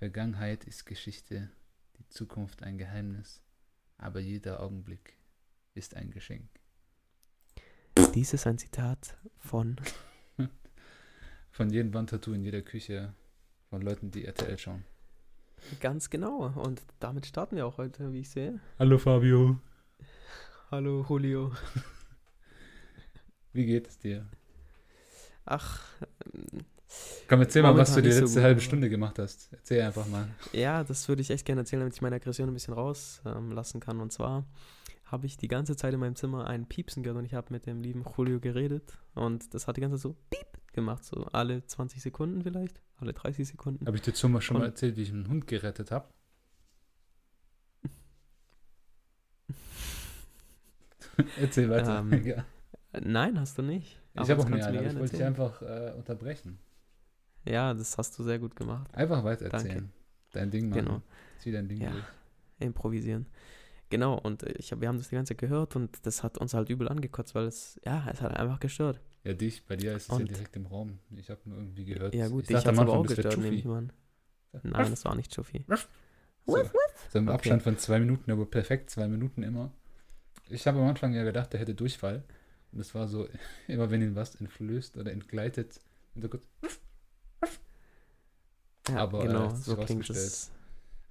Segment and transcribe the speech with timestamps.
[0.00, 1.50] Vergangenheit ist Geschichte,
[1.98, 3.42] die Zukunft ein Geheimnis,
[3.98, 5.18] aber jeder Augenblick
[5.74, 6.48] ist ein Geschenk.
[8.14, 9.76] Dies ist ein Zitat von.
[11.50, 13.12] Von jedem Wandtattoo in jeder Küche,
[13.68, 14.86] von Leuten, die RTL schauen.
[15.80, 16.46] Ganz genau.
[16.46, 18.58] Und damit starten wir auch heute, wie ich sehe.
[18.78, 19.60] Hallo Fabio.
[20.70, 21.52] Hallo Julio.
[23.52, 24.26] Wie geht es dir?
[25.44, 25.82] Ach,
[26.32, 26.64] ähm,
[27.28, 29.48] Komm, erzähl mal, was Momentan du die so letzte gut, halbe aber- Stunde gemacht hast.
[29.52, 30.28] Erzähl einfach mal.
[30.52, 33.80] ja, das würde ich echt gerne erzählen, damit ich meine Aggression ein bisschen rauslassen ähm,
[33.80, 34.00] kann.
[34.00, 34.44] Und zwar
[35.04, 37.66] habe ich die ganze Zeit in meinem Zimmer ein Piepsen gehört und ich habe mit
[37.66, 38.98] dem lieben Julio geredet.
[39.14, 43.12] Und das hat die ganze Zeit so piep gemacht, so alle 20 Sekunden vielleicht, alle
[43.12, 43.86] 30 Sekunden.
[43.86, 46.06] Habe ich dir schon mal, schon mal erzählt, wie ich einen Hund gerettet habe?
[51.40, 51.98] Erzähl weiter.
[52.00, 52.44] Ähm, ja.
[53.00, 53.98] Nein, hast du nicht.
[54.14, 56.58] Ich habe auch einen, aber ich wollte dich einfach äh, unterbrechen.
[57.44, 58.92] Ja, das hast du sehr gut gemacht.
[58.94, 59.90] Einfach weiter erzählen.
[60.32, 60.84] Dein Ding machen.
[60.84, 61.02] Genau.
[61.38, 61.90] Zieh dein Ding Ja.
[61.90, 62.04] durch.
[62.58, 63.26] improvisieren.
[63.88, 66.38] Genau, und äh, ich hab, wir haben das die ganze Zeit gehört und das hat
[66.38, 69.00] uns halt übel angekotzt, weil es, ja, es hat einfach gestört.
[69.24, 70.98] Ja, dich, bei dir ist es ja Und- direkt im Raum.
[71.16, 72.14] Ich habe nur irgendwie gehört.
[72.14, 73.92] Ja gut, ich dich dachte hat aber auch gestört, nehme ich mal an.
[74.62, 75.64] Nein, das war nicht Chufi.
[76.46, 76.56] So,
[77.08, 77.34] so im Okay.
[77.34, 79.72] Abstand von zwei Minuten, aber perfekt zwei Minuten immer.
[80.48, 82.24] Ich habe am Anfang ja gedacht, der hätte Durchfall.
[82.72, 83.28] Und das war so,
[83.68, 85.80] immer wenn ihn was entflößt oder entgleitet,
[86.14, 86.42] und so kurz,
[88.88, 90.50] Ja, Aber, äh, genau, sich so klingt es.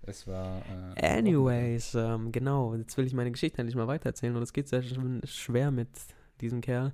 [0.03, 0.61] es war.
[0.95, 4.67] Äh, Anyways, ähm, genau, jetzt will ich meine Geschichte endlich mal weitererzählen und es geht
[4.67, 5.89] sehr sch- schwer mit
[6.41, 6.93] diesem Kerl.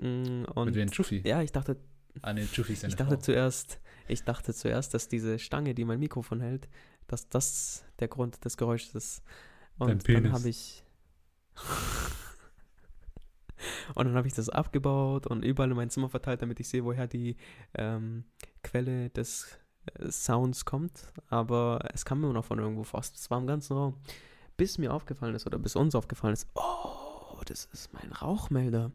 [0.00, 0.90] Mm, Und Mit wem?
[0.90, 1.22] Chufi?
[1.24, 1.76] ja, ich dachte,
[2.22, 3.20] Ah, nee, Chufi ist ich dachte Frau.
[3.22, 6.68] zuerst, ich dachte zuerst, dass diese Stange, die mein Mikrofon hält,
[7.06, 9.22] dass das der Grund des Geräusches ist.
[9.78, 10.82] Dein Und dann habe ich
[13.94, 16.84] und dann habe ich das abgebaut und überall in mein Zimmer verteilt, damit ich sehe,
[16.84, 17.36] woher die
[17.74, 18.24] ähm,
[18.62, 19.65] Quelle des äh,
[20.10, 21.12] Sounds kommt.
[21.28, 23.16] Aber es kam immer noch von irgendwo fast.
[23.16, 23.94] Es war im ganzen Raum.
[24.56, 28.90] Bis mir aufgefallen ist oder bis uns aufgefallen ist, oh, das ist mein Rauchmelder.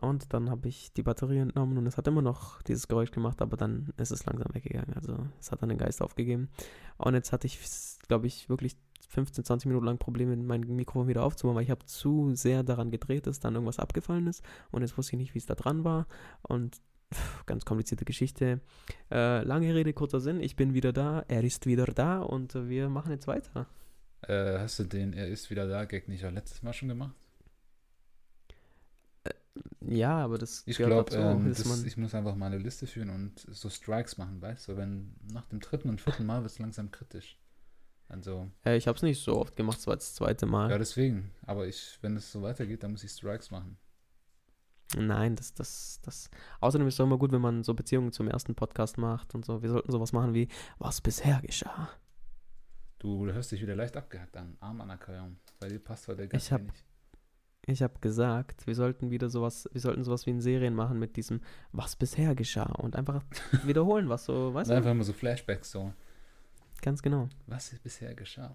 [0.00, 3.42] Und dann habe ich die Batterie entnommen und es hat immer noch dieses Geräusch gemacht,
[3.42, 4.94] aber dann ist es langsam weggegangen.
[4.94, 6.48] Also es hat dann den Geist aufgegeben.
[6.96, 7.58] Und jetzt hatte ich,
[8.08, 8.76] glaube ich, wirklich
[9.08, 12.90] 15, 20 Minuten lang Probleme, mein Mikrofon wieder aufzubauen, weil ich habe zu sehr daran
[12.90, 14.42] gedreht, dass dann irgendwas abgefallen ist.
[14.70, 16.06] Und jetzt wusste ich nicht, wie es da dran war.
[16.42, 16.80] Und
[17.46, 18.60] ganz komplizierte Geschichte.
[19.10, 20.40] Äh, lange Rede, kurzer Sinn.
[20.40, 21.24] Ich bin wieder da.
[21.28, 23.66] Er ist wieder da und äh, wir machen jetzt weiter.
[24.22, 27.14] Äh, hast du den Er ist wieder da Gag nicht auch letztes Mal schon gemacht?
[29.80, 31.52] Ja, aber das Ich glaube, ähm,
[31.84, 34.76] ich muss einfach mal eine Liste führen und so Strikes machen, weißt du?
[34.76, 37.38] Wenn nach dem dritten und vierten Mal wird es langsam kritisch.
[38.08, 40.70] Also, Äh, ich habe es nicht so oft gemacht, es war jetzt das zweite Mal.
[40.70, 41.30] ja, deswegen.
[41.46, 43.76] Aber ich, wenn es so weitergeht, dann muss ich Strikes machen.
[44.96, 46.30] Nein, das, das, das.
[46.60, 49.44] Außerdem ist es doch immer gut, wenn man so Beziehungen zum ersten Podcast macht und
[49.44, 49.62] so.
[49.62, 50.48] Wir sollten sowas machen wie,
[50.78, 51.88] was bisher geschah.
[52.98, 54.56] Du hörst dich wieder leicht abgehackt an.
[54.60, 55.36] Armanerkeuung.
[55.58, 56.84] Bei dir passt heute ganz Ich hab- wenig.
[57.64, 61.14] Ich habe gesagt, wir sollten wieder sowas, wir sollten sowas wie in Serien machen mit
[61.16, 63.22] diesem, was bisher geschah und einfach
[63.64, 64.74] wiederholen, was so, weißt du?
[64.74, 65.92] einfach immer so Flashbacks, so.
[66.80, 67.28] Ganz genau.
[67.46, 68.52] Was ist bisher geschah?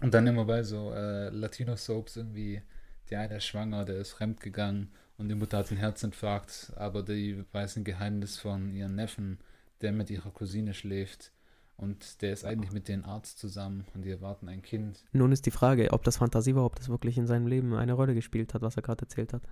[0.00, 2.60] Und dann immer bei so äh, Latino-Soaps irgendwie,
[3.08, 7.44] die eine ist schwanger, der ist fremdgegangen und die Mutter hat einen Herzinfarkt, aber die
[7.52, 9.38] weiß ein Geheimnis von ihrem Neffen,
[9.80, 11.32] der mit ihrer Cousine schläft
[11.76, 15.04] und der ist eigentlich mit dem Arzt zusammen und die erwarten ein Kind.
[15.12, 17.92] Nun ist die Frage, ob das Fantasie war, ob das wirklich in seinem Leben eine
[17.92, 19.42] Rolle gespielt hat, was er gerade erzählt hat.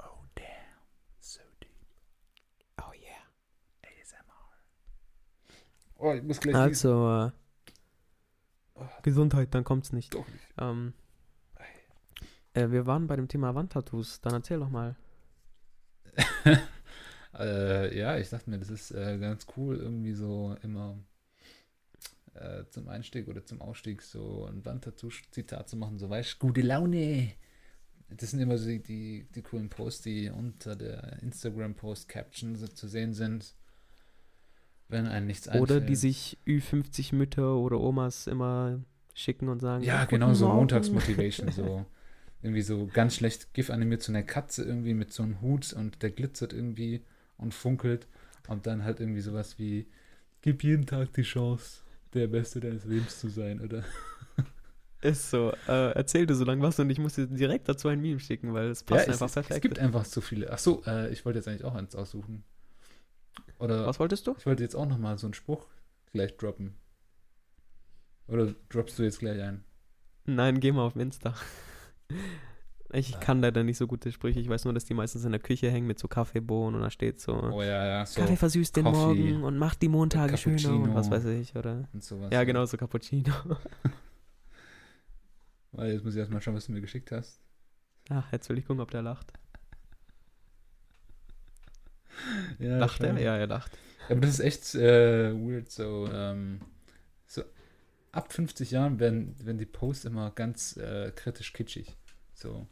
[0.00, 0.44] Oh damn,
[1.20, 1.70] so deep.
[2.80, 3.90] Oh yeah.
[4.02, 4.52] ASMR.
[5.98, 7.32] Oh, ich muss gleich Also,
[8.74, 8.82] Oh.
[8.82, 10.14] äh, Gesundheit, dann kommt's nicht.
[10.14, 10.44] Doch nicht.
[10.58, 10.92] Ähm,
[12.56, 14.96] äh, wir waren bei dem Thema Wandtattoos, dann erzähl doch mal.
[17.38, 20.98] äh, ja, ich dachte mir, das ist äh, ganz cool, irgendwie so immer
[22.34, 26.62] äh, zum Einstieg oder zum Ausstieg so ein Wandtattoo-Zitat zu machen, so weißt du, gute
[26.62, 27.32] Laune.
[28.08, 32.86] Das sind immer so die, die, die coolen Posts, die unter der Instagram-Post-Caption so zu
[32.88, 33.54] sehen sind,
[34.88, 35.62] wenn einem nichts einfällt.
[35.62, 38.80] Oder die sich Ü50 Mütter oder Omas immer
[39.12, 41.84] schicken und sagen, Ja, "Guten genau, so Morgen." Montagsmotivation, so.
[42.42, 46.02] Irgendwie so ganz schlecht GIF animiert, so eine Katze irgendwie mit so einem Hut und
[46.02, 47.02] der glitzert irgendwie
[47.38, 48.06] und funkelt.
[48.48, 49.86] Und dann halt irgendwie sowas wie,
[50.42, 51.80] gib jeden Tag die Chance,
[52.14, 53.84] der Beste deines Lebens zu sein, oder?
[55.02, 55.52] Ist so.
[55.68, 58.54] Äh, erzähl du so lange was und ich muss dir direkt dazu ein Meme schicken,
[58.54, 59.56] weil es passt es, einfach perfekt.
[59.56, 60.52] es gibt einfach zu viele.
[60.52, 62.44] Ach so, äh, ich wollte jetzt eigentlich auch eins aussuchen.
[63.58, 64.34] Oder was wolltest du?
[64.38, 65.66] ich wollte jetzt auch nochmal so einen Spruch
[66.12, 66.74] gleich droppen.
[68.28, 69.64] Oder droppst du jetzt gleich ein?
[70.24, 71.34] Nein, geh mal auf Insta.
[72.92, 74.38] Ich kann leider nicht so gute Sprüche.
[74.40, 76.90] Ich weiß nur, dass die meistens in der Küche hängen mit so Kaffeebohnen und da
[76.90, 78.20] steht so, Oh ja, ja, so.
[78.20, 81.88] Kaffee versüßt den Coffee, Morgen und macht die Montage schöner und was weiß ich, oder?
[81.92, 82.30] Und sowas.
[82.32, 83.32] Ja, genau, so Cappuccino.
[85.72, 87.40] Weil jetzt muss ich erstmal schauen, was du mir geschickt hast.
[88.08, 89.32] Ach, jetzt will ich gucken, ob der lacht.
[92.58, 93.20] Ja, Lacht er?
[93.20, 93.76] Ja, er lacht.
[94.08, 96.66] Ja, aber das ist echt äh, weird, so, ähm, so
[98.16, 101.96] ab 50 Jahren werden, werden die Posts immer ganz äh, kritisch kitschig.
[102.34, 102.66] So.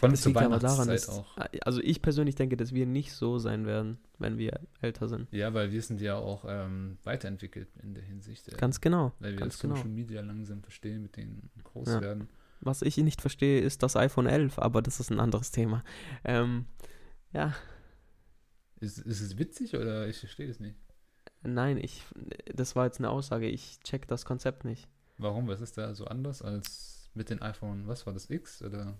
[0.00, 1.36] Von Das liegt aber daran, dass, auch.
[1.62, 5.32] also ich persönlich denke, dass wir nicht so sein werden, wenn wir älter sind.
[5.32, 8.48] Ja, weil wir sind ja auch ähm, weiterentwickelt in der Hinsicht.
[8.48, 9.12] Äh, Ganz genau.
[9.20, 9.94] weil wir ganz Social genau.
[9.94, 12.00] Media langsam verstehen, mit denen groß Ja.
[12.00, 12.28] werden.
[12.60, 15.82] Was ich nicht verstehe, ist das iPhone 11, aber das ist ein anderes Thema.
[16.24, 16.66] Ähm,
[17.32, 17.54] ja,
[18.80, 20.76] Ist, ist es witzig oder ich verstehe es nicht?
[21.42, 22.02] Nein, ich,
[22.54, 23.48] das war jetzt eine Aussage.
[23.48, 24.88] Ich check das Konzept nicht.
[25.18, 25.48] Warum?
[25.48, 28.62] Was ist da so anders als mit den iPhone, was war das, X?
[28.62, 28.96] Oder?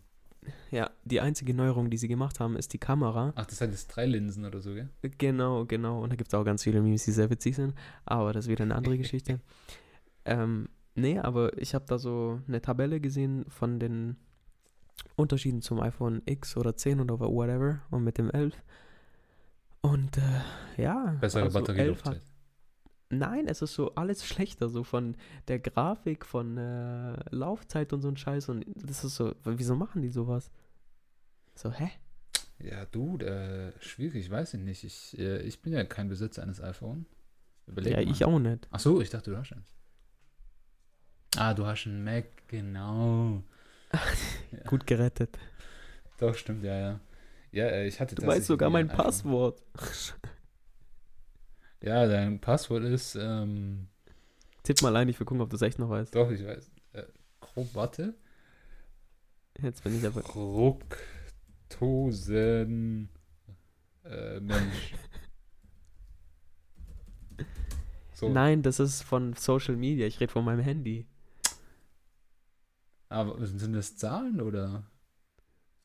[0.71, 3.33] Ja, die einzige Neuerung, die sie gemacht haben, ist die Kamera.
[3.37, 4.89] Ach, das hat jetzt drei Linsen oder so, gell?
[5.19, 6.03] Genau, genau.
[6.03, 7.75] Und da gibt es auch ganz viele Memes, die sehr witzig sind.
[8.05, 9.41] Aber das ist wieder eine andere Geschichte.
[10.25, 14.17] Ähm, nee, aber ich habe da so eine Tabelle gesehen von den
[15.17, 18.55] Unterschieden zum iPhone X oder 10 oder whatever und mit dem 11.
[19.81, 21.17] Und äh, ja.
[21.21, 22.21] Bessere also 11 Batterielaufzeit.
[23.13, 25.17] Nein, es ist so alles schlechter, so von
[25.47, 28.49] der Grafik, von äh, Laufzeit und so ein Scheiß.
[28.49, 30.51] Und das ist so, wieso machen die sowas?
[31.55, 31.91] So, hä?
[32.59, 34.85] Ja, du, äh, schwierig, weiß ich nicht.
[34.85, 37.07] Ich, äh, ich bin ja kein Besitzer eines iPhone.
[37.67, 38.11] Überleg ja, mal.
[38.11, 38.67] ich auch nicht.
[38.71, 39.75] Ach so, ich dachte, du hast eins.
[41.37, 43.43] Ah, du hast einen Mac, genau.
[43.93, 44.59] Ja.
[44.67, 45.39] Gut gerettet.
[46.19, 47.01] Doch, stimmt, ja, ja.
[47.51, 49.05] Ja, äh, ich hatte Du weißt sogar mein ein iPhone.
[49.05, 49.63] Passwort.
[51.83, 53.89] Ja, dein Passwort ist, ähm,
[54.63, 56.15] Tipp mal ein, ich will gucken, ob du es echt noch weißt.
[56.15, 56.71] doch, ich weiß.
[56.93, 57.03] Äh,
[57.41, 58.15] grob, warte.
[59.61, 60.23] Jetzt bin ich aber.
[61.69, 63.09] Fructosen
[64.05, 64.95] äh, Mensch.
[68.15, 70.07] So, Nein, das ist von Social Media.
[70.07, 71.09] Ich rede von meinem Handy.
[73.09, 74.85] aber sind das Zahlen oder?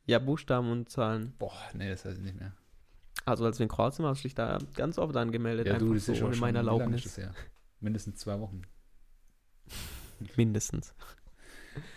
[0.05, 1.33] Ja, Buchstaben und Zahlen.
[1.39, 2.53] Boah, nee, das weiß ich nicht mehr.
[3.27, 5.67] Also als wir in Kroatien waren, hast du dich da ganz oft angemeldet.
[5.67, 7.05] Ja, du, das so ist ja ohne schon, meine Erlaubnis.
[7.05, 7.19] ist?
[7.81, 8.61] Mindestens zwei Wochen.
[10.35, 10.93] Mindestens.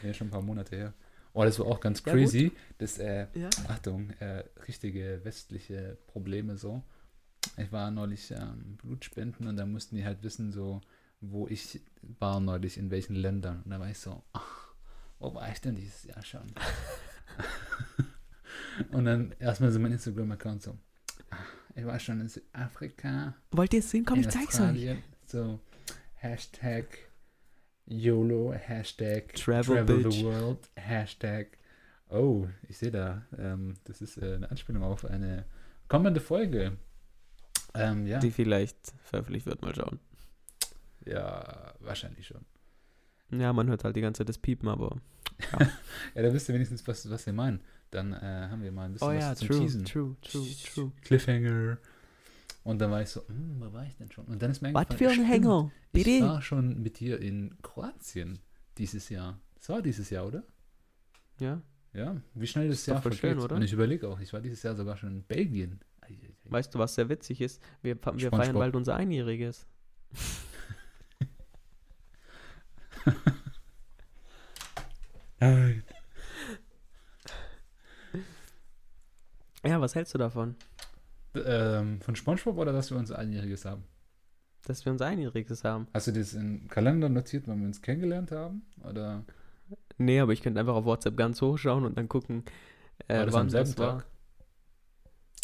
[0.03, 0.93] Ja, schon ein paar Monate her.
[1.33, 2.21] Oh, das war auch ganz Ja, gut.
[2.21, 2.53] crazy.
[2.77, 3.49] Das, äh, Ja.
[3.69, 6.83] Achtung, äh, richtige westliche Probleme so.
[7.57, 10.83] Ich war neulich ähm, Blutspenden und da mussten die halt wissen, so,
[11.23, 11.81] wo ich
[12.19, 13.63] war neulich, in welchen Ländern.
[13.63, 14.75] Und da war ich so, ach,
[15.19, 16.43] wo war ich denn dieses Jahr schon?
[18.93, 20.77] und dann erstmal so mein Instagram-Account so,
[21.75, 24.05] ich war schon in Südafrika, Wollt ihr es sehen?
[24.05, 24.97] Komm, ich zeig's euch.
[25.27, 25.61] So,
[26.15, 26.87] Hashtag
[27.87, 30.23] YOLO, Hashtag Travel the Bitch.
[30.23, 31.59] World, Hashtag,
[32.09, 35.45] oh, ich sehe da, ähm, das ist äh, eine Anspielung auf eine
[35.89, 36.77] kommende Folge.
[37.75, 39.99] Ähm, ja, Die vielleicht veröffentlicht wird, mal schauen.
[41.07, 42.45] ja, wahrscheinlich schon.
[43.31, 44.97] Ja, man hört halt die ganze Zeit das Piepen, aber.
[46.15, 47.61] Ja, da wisst ihr wenigstens, was, was wir meinen.
[47.91, 49.85] Dann äh, haben wir mal ein bisschen Oh was ja, zum true, Teasen.
[49.85, 50.93] true, true, true.
[51.03, 51.79] Cliffhanger.
[52.63, 54.27] Und dann war ich so, hm, wo war ich denn schon?
[54.27, 55.73] Und dann ist mir Was für ein Hänger?
[55.93, 56.25] Ich Bitte?
[56.27, 58.39] war schon mit dir in Kroatien
[58.79, 59.41] dieses Jahr.
[59.57, 60.45] Das war dieses Jahr, oder?
[61.41, 61.63] Ja.
[61.93, 63.21] Ja, wie schnell das Ist doch Jahr vergeht.
[63.21, 63.57] schön, oder?
[63.57, 65.81] Und ich überlege auch, ich war dieses Jahr sogar schon in Belgien.
[66.03, 66.35] Ei, ei, ei.
[66.45, 67.61] Weißt du, was sehr witzig ist?
[67.83, 69.67] Wir, wir feiern bald unser Einjähriges.
[75.41, 75.83] Nein.
[79.65, 80.55] Ja, was hältst du davon?
[81.35, 83.85] Ähm, von SpongeBob oder dass wir uns einjähriges haben?
[84.67, 85.87] Dass wir unser Einjähriges haben.
[85.95, 88.63] Hast du das im Kalender notiert, wann wir uns kennengelernt haben?
[88.89, 89.25] Oder
[89.99, 92.45] Nee, aber ich könnte einfach auf WhatsApp ganz hochschauen und dann gucken,
[93.07, 93.99] äh, war das wann am selben das war.
[93.99, 94.07] Tag?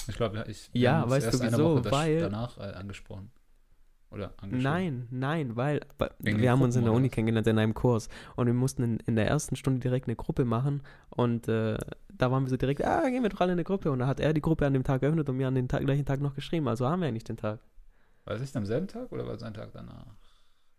[0.08, 1.84] Ich glaube, ja, ich Ja, uns weißt du wieso?
[1.90, 3.30] Weil- danach äh, angesprochen.
[4.10, 4.62] Oder angeschrieben.
[4.62, 5.80] Nein, nein, weil
[6.20, 8.82] Wegen wir haben uns in Gruppen der Uni kennengelernt in einem Kurs und wir mussten
[8.82, 11.76] in, in der ersten Stunde direkt eine Gruppe machen und äh,
[12.08, 14.06] da waren wir so direkt, ah, gehen wir doch alle in eine Gruppe und da
[14.06, 16.20] hat er die Gruppe an dem Tag geöffnet und mir an den Tag, gleichen Tag
[16.20, 17.60] noch geschrieben, also haben wir eigentlich den Tag.
[18.24, 20.06] War es nicht am selben Tag oder war es ein Tag danach?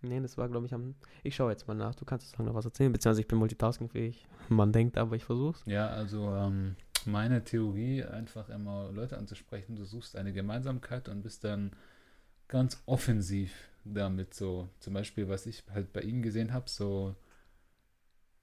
[0.02, 2.56] Nee, das war glaube ich am, ich schaue jetzt mal nach, du kannst uns noch
[2.56, 5.64] was erzählen, beziehungsweise ich bin multitaskingfähig, man denkt, aber ich versuch's.
[5.66, 11.44] Ja, also ähm, meine Theorie, einfach immer Leute anzusprechen, du suchst eine Gemeinsamkeit und bist
[11.44, 11.72] dann
[12.48, 13.52] ganz offensiv
[13.84, 14.70] damit so.
[14.80, 17.16] Zum Beispiel, was ich halt bei ihm gesehen habe, so,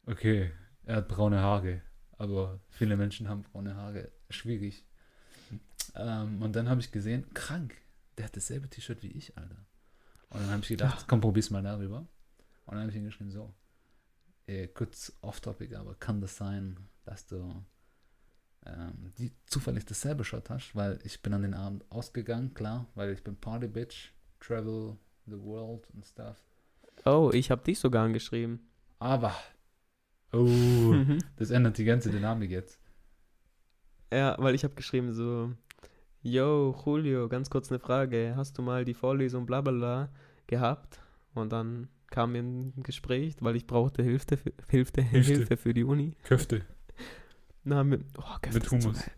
[0.06, 0.52] okay,
[0.84, 1.82] er hat braune Haare,
[2.18, 4.84] aber viele Menschen haben braune Haare, schwierig.
[5.94, 7.74] Ähm, und dann habe ich gesehen, krank,
[8.18, 9.66] der hat dasselbe T-Shirt wie ich, Alter.
[10.30, 11.98] Und dann habe ich gedacht, komm, probier's mal darüber.
[12.66, 13.54] Und dann habe ich ihm geschrieben, so,
[14.46, 17.64] äh, kurz off-topic, aber kann das sein, dass du
[18.66, 20.74] ähm, die zufällig dasselbe Shot hast?
[20.74, 25.38] Weil ich bin an den Abend ausgegangen, klar, weil ich bin Party Bitch, Travel the
[25.38, 26.36] World und stuff.
[27.04, 28.60] Oh, ich habe dich sogar angeschrieben.
[28.98, 29.34] Aber,
[30.32, 30.94] oh,
[31.36, 32.80] das ändert die ganze Dynamik jetzt.
[34.12, 35.52] Ja, weil ich habe geschrieben so,
[36.26, 38.32] Yo, Julio, ganz kurz eine Frage.
[38.34, 40.08] Hast du mal die Vorlesung bla bla bla
[40.46, 40.98] gehabt?
[41.34, 45.32] Und dann kam mir ein Gespräch, weil ich brauchte Hilfe für, Hilfe, Hilfe.
[45.32, 46.16] Hilfe für die Uni.
[46.22, 46.62] Köfte.
[47.64, 48.98] Na, mit, oh, Mit so Hummus.
[48.98, 49.10] geil.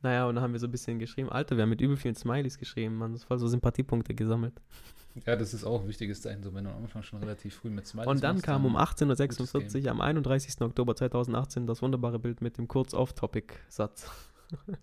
[0.00, 1.30] Naja, und dann haben wir so ein bisschen geschrieben.
[1.30, 3.12] Alter, wir haben mit übel vielen Smileys geschrieben, man.
[3.12, 4.60] Das voll so Sympathiepunkte gesammelt.
[5.26, 7.70] Ja, das ist auch ein wichtiges Zeichen, so wenn du am Anfang schon relativ früh
[7.70, 9.84] mit Smileys Und dann machst, kam um gutes 18.46 Game.
[9.84, 10.60] Uhr am 31.
[10.62, 14.10] Oktober 2018 das wunderbare Bild mit dem kurz Off-Topic-Satz.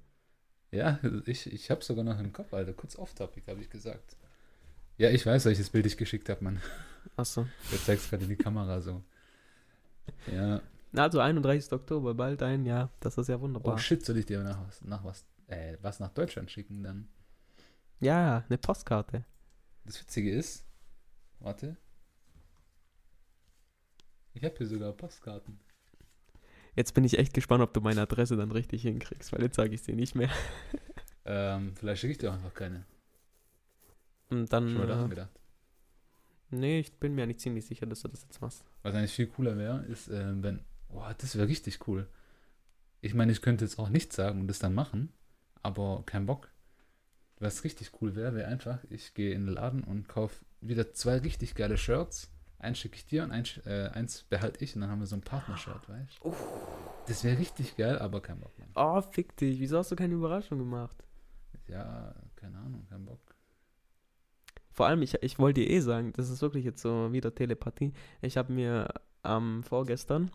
[0.72, 2.74] Ja, ich, ich habe sogar noch im Kopf, Alter.
[2.74, 4.16] Kurz off-topic, habe ich gesagt.
[5.00, 6.62] Ja, ich weiß, welches Bild ich geschickt habe, Mann.
[7.16, 7.48] Achso.
[7.72, 9.02] Jetzt zeigst gerade in die Kamera so.
[10.32, 10.62] Ja.
[10.94, 11.72] Also 31.
[11.74, 12.92] Oktober, bald ein Jahr.
[13.00, 13.78] Das ist ja Oh wunderbar.
[13.78, 17.08] shit, soll ich dir nach was, nach was, äh, was nach Deutschland schicken dann?
[18.00, 19.26] ja, eine Postkarte.
[19.86, 20.66] Das Witzige ist,
[21.40, 21.76] warte.
[24.34, 25.60] Ich habe hier sogar Postkarten.
[26.76, 29.74] Jetzt bin ich echt gespannt, ob du meine Adresse dann richtig hinkriegst, weil jetzt sage
[29.74, 30.30] ich sie nicht mehr.
[31.32, 32.86] Ähm, vielleicht schicke ich dir auch einfach keine.
[34.32, 34.70] Und dann.
[34.70, 35.30] Schon mal daran Äh, gedacht.
[36.50, 38.64] nee, ich bin mir nicht ziemlich sicher, dass du das jetzt machst.
[38.82, 42.08] Was eigentlich viel cooler wäre, ist, äh, wenn, boah, das wäre richtig cool.
[43.02, 45.14] Ich meine, ich könnte jetzt auch nichts sagen und das dann machen,
[45.64, 46.50] aber kein Bock.
[47.40, 51.18] Was richtig cool wäre, wäre einfach, ich gehe in den Laden und kaufe wieder zwei
[51.20, 52.30] richtig geile Shirts.
[52.58, 55.16] Eins schicke ich dir und eins, äh, eins behalte ich und dann haben wir so
[55.16, 56.36] ein Partnershirt, weißt du?
[57.08, 58.52] Das wäre richtig geil, aber kein Bock.
[58.60, 58.70] Mann.
[58.76, 59.62] Oh, fick dich.
[59.62, 60.98] Wieso hast du keine Überraschung gemacht?
[61.68, 63.22] Ja, keine Ahnung, kein Bock.
[64.72, 67.94] Vor allem, ich, ich wollte dir eh sagen, das ist wirklich jetzt so wieder Telepathie.
[68.22, 68.94] Ich habe mir
[69.24, 70.30] am vorgestern,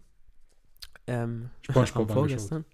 [1.06, 2.64] ähm, SpongeBob vorgestern,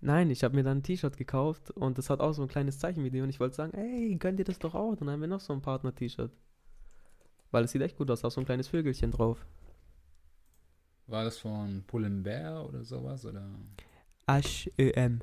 [0.00, 2.78] nein, ich habe mir dann ein T-Shirt gekauft und das hat auch so ein kleines
[2.78, 4.90] Zeichen mit dir und ich wollte sagen, ey, gönn dir das doch auch.
[4.90, 6.30] Und dann haben wir noch so ein Partner-T-Shirt.
[7.50, 9.44] Weil es sieht echt gut aus, da ist so ein kleines Vögelchen drauf.
[11.06, 13.24] War das von Pull&Bear oder sowas?
[13.24, 13.48] Oder
[14.28, 15.20] H-E-M.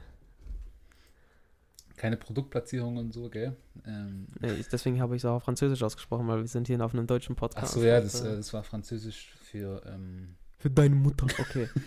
[1.96, 3.56] keine Produktplatzierung und so, gell?
[3.86, 6.84] Ähm, Nee, ich- deswegen habe ich es auch auf Französisch ausgesprochen, weil wir sind hier
[6.84, 7.74] auf einem deutschen ach Podcast.
[7.74, 11.70] so, ja, das, äh, äh, das war französisch für ähm, Für deine Mutter, okay.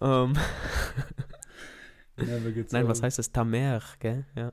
[0.00, 0.34] ähm,
[2.54, 3.32] gets nein, was heißt das?
[3.32, 4.24] Ta mère, gell?
[4.34, 4.52] Ja.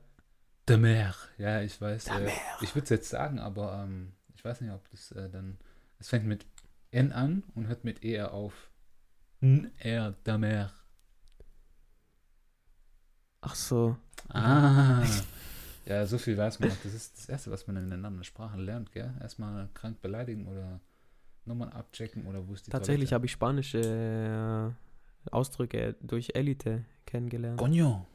[0.68, 1.14] De Mer.
[1.38, 2.08] Ja, ich weiß.
[2.08, 2.32] Äh, mère.
[2.60, 5.58] ich würde es jetzt sagen, aber ähm, ich weiß nicht, ob das äh, dann.
[5.98, 6.46] Es fängt mit
[6.90, 8.70] N an und hört mit ER auf.
[9.40, 10.72] N R de Mer.
[13.40, 13.96] Ach so.
[14.28, 15.04] Ah.
[15.86, 16.76] Ja, so viel weiß man noch.
[16.82, 19.14] Das ist das Erste, was man in den anderen Sprachen lernt, gell?
[19.20, 20.80] Erstmal krank beleidigen oder
[21.46, 24.87] Nummern abchecken oder wo ist die Tatsächlich habe ich spanische äh,
[25.30, 27.60] Ausdrücke durch Elite kennengelernt.
[27.60, 28.06] Coño.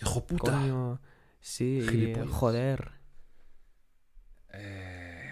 [0.00, 0.52] Hijo puta.
[0.52, 0.98] Coño,
[1.40, 2.30] sí, Gilipollas.
[2.40, 2.92] joder.
[4.48, 5.30] Äh,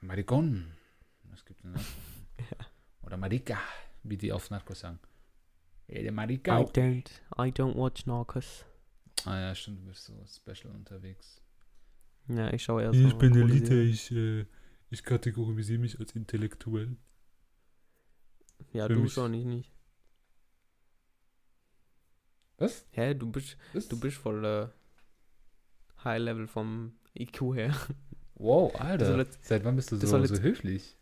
[0.00, 0.76] Maricón.
[1.30, 1.80] Was gibt es denn noch?
[3.02, 3.58] Oder Marica,
[4.02, 4.98] wie die auf Narcos sagen.
[5.88, 6.58] Hey, der I Marica.
[6.60, 8.64] don't, I don't watch Narcos.
[9.24, 11.40] Ah ja, stimmt, du bist so special unterwegs.
[12.28, 13.06] Ja, ich schaue eher so.
[13.06, 14.44] Ich bin Elite, ich, äh,
[14.90, 16.96] ich kategorisiere mich als intellektuell.
[18.76, 19.72] Ja, für du mich- schon, ich nicht.
[22.58, 22.86] Was?
[22.92, 23.88] Hä, du bist, Was?
[23.88, 24.68] du bist voll äh,
[26.04, 27.74] High Level vom IQ her.
[28.34, 29.16] Wow, Alter.
[29.18, 30.96] jetzt- Seit wann bist du so, soll so jetzt- höflich?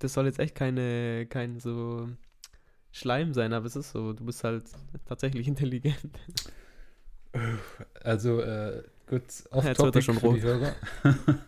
[0.00, 2.08] Das soll jetzt echt keine, kein so
[2.92, 4.64] Schleim sein, aber es ist so, du bist halt
[5.04, 6.18] tatsächlich intelligent.
[8.02, 10.36] Also, äh, gut, off Jetzt wird er topic schon für rot.
[10.36, 10.74] die Hörer.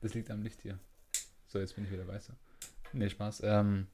[0.00, 0.78] das liegt am Licht hier.
[1.48, 2.34] So, jetzt bin ich wieder weißer.
[2.92, 3.42] Nee, Spaß.
[3.44, 3.88] Ähm,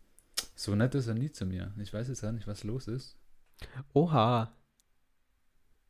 [0.55, 1.73] so nett ist er nie zu mir.
[1.79, 3.17] Ich weiß jetzt gar nicht, was los ist.
[3.93, 4.53] Oha,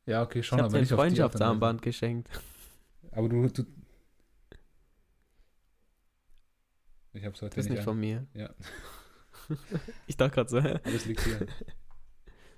[0.05, 0.91] Ja, okay, ich schon, habe aber nicht.
[0.91, 2.29] Freundschaftsarmband geschenkt.
[3.11, 3.63] Aber du, du.
[7.13, 7.85] Ich hab's heute Das ist nicht nicht an.
[7.85, 8.27] von mir.
[8.33, 8.53] Ja.
[10.07, 10.79] Ich dachte gerade so, hä?
[10.83, 11.45] Aber es liegt hier.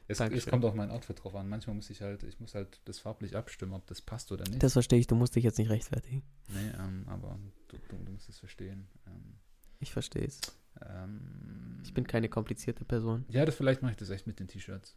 [0.07, 1.49] Es, es kommt auf mein Outfit drauf an.
[1.49, 4.63] Manchmal muss ich halt, ich muss halt das farblich abstimmen, ob das passt oder nicht.
[4.63, 6.23] Das verstehe ich, du musst dich jetzt nicht rechtfertigen.
[6.47, 7.37] nee, ähm, aber
[7.67, 8.87] du, du, du musst es verstehen.
[9.05, 9.35] Ähm,
[9.79, 10.39] Ich verstehe es.
[10.86, 13.25] Ähm, Ich bin keine komplizierte Person.
[13.29, 14.96] Ja, das vielleicht mache ich das echt mit den T-Shirts.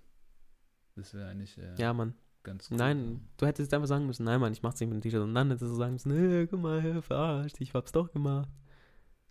[0.96, 2.14] Das wäre eigentlich äh, Ja, Mann.
[2.42, 2.76] ganz cool.
[2.76, 5.22] Nein, du hättest einfach sagen müssen, nein, Mann, ich mach's nicht mit dem T-Shirt.
[5.22, 8.48] Und dann hättest du sagen müssen, nee, guck mal, verarscht, ich hab's doch gemacht.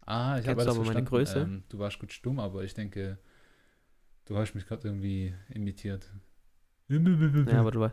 [0.06, 1.10] Ah, ich habe alles aber meine verstanden.
[1.10, 1.40] Größe?
[1.42, 3.20] Ähm, du warst gut stumm, aber ich denke,
[4.26, 6.12] du hast mich gerade irgendwie imitiert.
[6.88, 7.92] Ja, aber du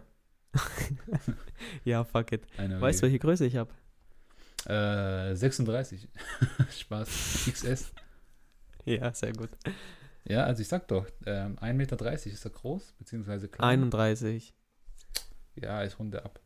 [1.85, 2.47] ja, fuck it.
[2.57, 3.71] Einer Weißt du, welche Größe ich habe?
[4.67, 6.09] Äh, 36.
[6.71, 7.09] Spaß.
[7.53, 7.93] XS.
[9.00, 9.50] ja, sehr gut.
[10.25, 13.81] Ja, also ich sag doch, ähm, 1,30 Meter ist er groß, beziehungsweise klein.
[13.83, 14.55] 31.
[15.55, 16.40] Ja, ich runde ab.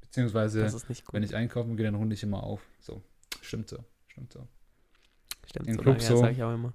[0.00, 0.62] Beziehungsweise,
[1.12, 2.62] wenn ich einkaufen gehe, dann runde ich immer auf.
[2.80, 3.02] So,
[3.42, 4.48] stimmt so, stimmt so.
[5.46, 6.14] Stimmt, im so Club lange, so.
[6.14, 6.72] ja, sag ich auch immer.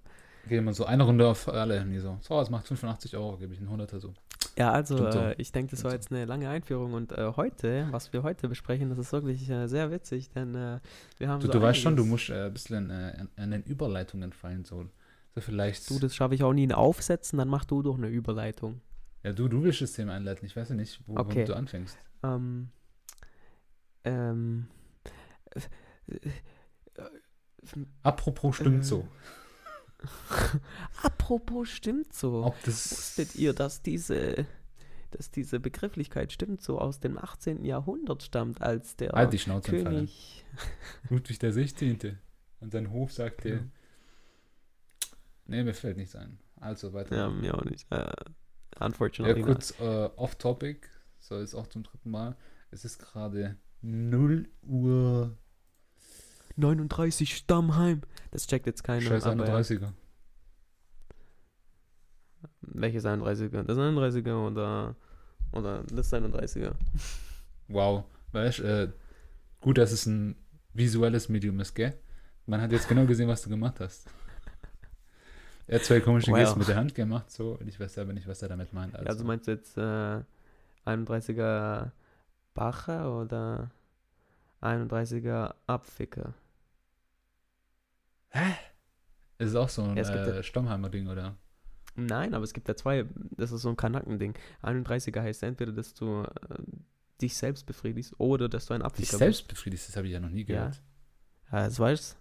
[0.47, 1.83] Gehe immer so eine Runde auf alle.
[1.85, 4.13] Nie so, so, das macht 85 Euro, gebe ich einen Hunderter so.
[4.57, 7.87] Ja, also äh, ich denke, das Stimmt war jetzt eine lange Einführung und äh, heute,
[7.91, 10.79] was wir heute besprechen, das ist wirklich äh, sehr witzig, denn äh,
[11.17, 13.51] wir haben Du, so du weißt schon, du musst äh, ein bisschen äh, an, an
[13.51, 14.65] den Überleitungen fallen.
[14.65, 14.85] So,
[15.33, 15.89] so vielleicht.
[15.89, 18.81] Du, das schaffe ich auch nie in Aufsetzen, dann mach du doch eine Überleitung.
[19.23, 20.45] ja, du, du willst das Thema einleiten.
[20.45, 21.45] Ich weiß ja nicht, wo, Okay.
[21.45, 21.97] du anfängst.
[22.23, 22.69] Ähm,
[24.03, 24.67] ähm,
[28.03, 29.07] Apropos stimmt Äh, so.
[31.03, 32.45] apropos stimmt so.
[32.45, 32.91] Ob das.
[32.91, 34.45] Wusstet ihr, dass diese,
[35.11, 37.65] dass diese Begrifflichkeit stimmt so aus dem 18.
[37.65, 39.71] Jahrhundert stammt, als der Halt die Schnauze.
[39.71, 40.45] König.
[41.09, 42.17] Ludwig der 16.
[42.59, 43.49] Und sein Hof sagte.
[43.49, 43.63] Genau.
[45.45, 46.39] Nee, mir fällt nichts ein.
[46.55, 47.15] Also weiter.
[47.15, 47.85] Ja, mir auch nicht.
[47.91, 48.13] Ja,
[48.79, 49.41] unfortunately.
[49.41, 49.47] not.
[49.47, 50.87] kurz äh, off-topic,
[51.19, 52.37] so ist auch zum dritten Mal.
[52.69, 55.37] Es ist gerade 0 Uhr
[56.61, 58.01] 39 Stammheim.
[58.31, 59.01] Das checkt jetzt keiner.
[59.01, 59.57] scheiß aber ja.
[59.57, 59.91] 31er.
[62.61, 63.63] Welches 31er?
[63.63, 64.95] Das 31er oder,
[65.51, 66.73] oder das 31er?
[67.67, 68.05] Wow.
[68.31, 68.89] Weißt du, äh,
[69.59, 70.35] gut, dass es ein
[70.73, 71.93] visuelles Medium ist, gell?
[72.45, 74.07] Man hat jetzt genau gesehen, was du gemacht hast.
[75.67, 76.39] Er hat zwei komische Wow.
[76.39, 78.95] Gesten mit der Hand gemacht, so, und ich weiß selber nicht, was er damit meint.
[78.95, 80.21] Also, Also meinst du jetzt äh,
[80.85, 81.91] 31er
[82.53, 83.71] Bacher oder
[84.61, 86.33] 31er Abficker?
[89.37, 91.35] Ist es auch so ein Ja, es gibt äh, Stammheimer-Ding, oder?
[91.95, 93.05] Nein, aber es gibt da zwei.
[93.31, 94.33] Das ist so ein Kanackending.
[94.63, 96.27] 31er heißt entweder, dass du äh,
[97.21, 100.19] dich selbst befriedigst oder dass du ein Dich Abficker selbst befriedigst, das habe ich ja
[100.19, 100.45] noch nie Ja.
[100.45, 100.69] gehört.
[100.69, 100.81] bist.
[101.51, 102.17] Ja, das weißt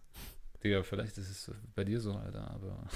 [0.65, 2.87] Digga, vielleicht ist es bei dir so, Alter, aber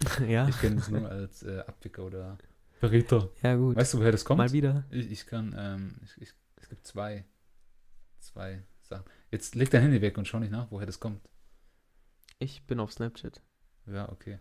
[0.26, 0.48] ja.
[0.48, 2.38] ich kenne es nur als äh, Abwicker oder.
[2.80, 3.28] Verräter.
[3.42, 3.76] ja, gut.
[3.76, 4.38] Weißt du, woher das kommt?
[4.38, 4.84] Mal wieder.
[4.90, 7.24] Ich, ich kann, ähm, ich, ich, es gibt zwei,
[8.18, 9.04] zwei Sachen.
[9.30, 11.20] Jetzt leg dein Handy weg und schau nicht nach, woher das kommt.
[12.42, 13.42] Ich bin auf Snapchat.
[13.84, 14.38] Ja, okay.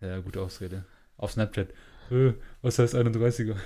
[0.00, 0.86] Ja, gute Ausrede.
[1.18, 1.68] Auf Snapchat.
[2.10, 3.58] Äh, was heißt 31er?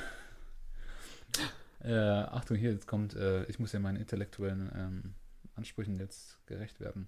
[1.78, 5.14] Äh, Achtung, hier, jetzt kommt, äh, ich muss ja meinen intellektuellen ähm,
[5.54, 7.06] Ansprüchen jetzt gerecht werden.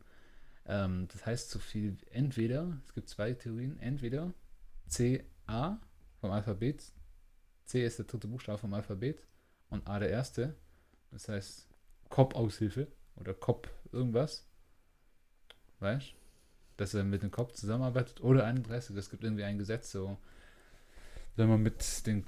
[0.67, 4.33] Ähm, das heißt so viel, entweder, es gibt zwei Theorien, entweder
[4.87, 5.81] C-A
[6.21, 6.93] vom Alphabet,
[7.65, 9.27] C ist der dritte Buchstabe vom Alphabet
[9.69, 10.55] und A der erste.
[11.11, 11.69] Das heißt
[12.09, 14.47] Kopf-Aushilfe oder Kopf irgendwas.
[15.81, 16.15] Weißt
[16.77, 18.21] Dass er mit dem Kopf zusammenarbeitet.
[18.21, 20.19] Oder 31, es gibt irgendwie ein Gesetz, so,
[21.37, 22.27] wenn man mit den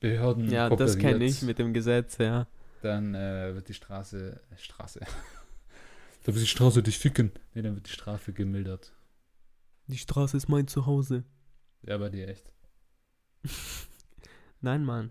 [0.00, 2.46] Behörden Ja, das kenne ich mit dem Gesetz, ja.
[2.82, 5.00] dann äh, wird die Straße, äh, Straße,
[6.24, 7.32] Da wird die Straße dich ficken.
[7.54, 8.92] nee, dann wird die Strafe gemildert.
[9.88, 11.24] Die Straße ist mein Zuhause.
[11.82, 12.50] Ja, bei dir echt.
[14.62, 15.10] Nein, Mann.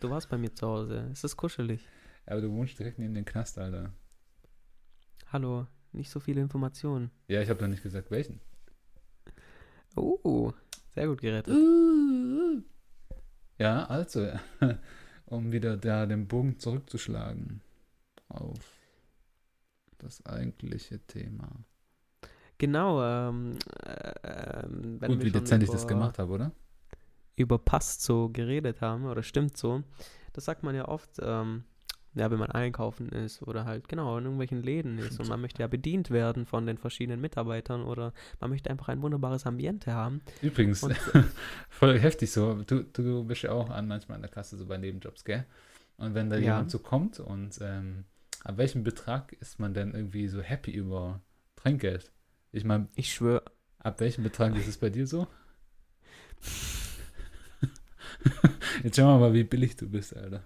[0.00, 1.08] Du warst bei mir zu Hause.
[1.12, 1.86] Es ist kuschelig.
[2.26, 3.92] Aber du wohnst direkt neben dem Knast, Alter.
[5.30, 7.10] Hallo, nicht so viele Informationen.
[7.28, 8.40] Ja, ich habe doch nicht gesagt, welchen.
[9.96, 10.52] Oh,
[10.94, 11.56] sehr gut gerettet.
[13.58, 14.28] Ja, also,
[15.26, 17.60] um wieder da den Bogen zurückzuschlagen
[18.28, 18.78] auf
[19.98, 21.48] das eigentliche Thema.
[22.58, 24.62] Genau, ähm, äh,
[25.06, 26.52] Gut, wie dezent ich das gemacht habe, oder?
[27.38, 29.82] über passt so geredet haben, oder stimmt so,
[30.32, 31.64] das sagt man ja oft, ähm,
[32.14, 35.62] ja, wenn man einkaufen ist oder halt genau in irgendwelchen Läden ist und man möchte
[35.62, 40.20] ja bedient werden von den verschiedenen Mitarbeitern oder man möchte einfach ein wunderbares Ambiente haben.
[40.42, 40.96] Übrigens, Und
[41.68, 42.54] voll heftig so.
[42.66, 45.44] Du, du bist ja auch an manchmal an der Kasse so bei Nebenjobs, gell?
[45.96, 46.42] Und wenn da Ja.
[46.42, 48.04] jemand so kommt und ähm,
[48.44, 51.20] ab welchem Betrag ist man denn irgendwie so happy über
[51.56, 52.12] Trinkgeld?
[52.52, 53.42] Ich meine, ich schwöre,
[53.78, 55.26] ab welchem Betrag ist es bei dir so?
[58.82, 60.42] Jetzt schauen wir mal, wie billig du bist, Alter.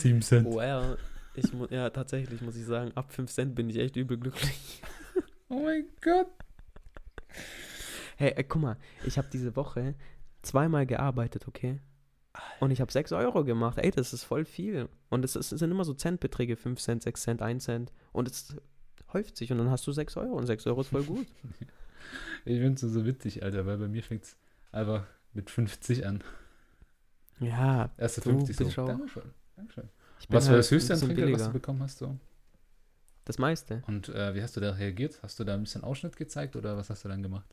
[0.00, 0.46] 7 Cent.
[0.48, 0.96] well,
[1.34, 4.82] ich mu ja tatsächlich muss ich sagen, ab 5 Cent bin ich echt übel glücklich.
[5.48, 6.28] Oh mein Gott.
[8.16, 9.94] Hey, äh, guck mal, ich habe diese Woche
[10.42, 11.80] zweimal gearbeitet, okay?
[12.60, 13.78] Und ich habe 6 Euro gemacht.
[13.78, 14.88] Ey, das ist voll viel.
[15.08, 17.92] Und es, ist- es sind immer so Centbeträge, 5 Cent, 6 Cent, 1 Cent.
[18.12, 18.56] Und es
[19.12, 21.26] häuft sich und dann hast du 6 Euro und 6 Euro ist voll gut.
[22.46, 24.36] Ich finde es so witzig, Alter, weil bei mir fängt es
[24.72, 26.24] einfach mit 50 an.
[27.40, 28.64] ja, Erste Du 50 so.
[28.64, 28.98] bist auch-
[29.60, 29.88] Dankeschön.
[30.28, 31.98] Was war halt das höchste Trinkgeld, was du bekommen hast?
[31.98, 32.16] So?
[33.24, 33.82] Das meiste.
[33.86, 35.20] Und äh, wie hast du da reagiert?
[35.22, 37.46] Hast du da ein bisschen Ausschnitt gezeigt oder was hast du dann gemacht?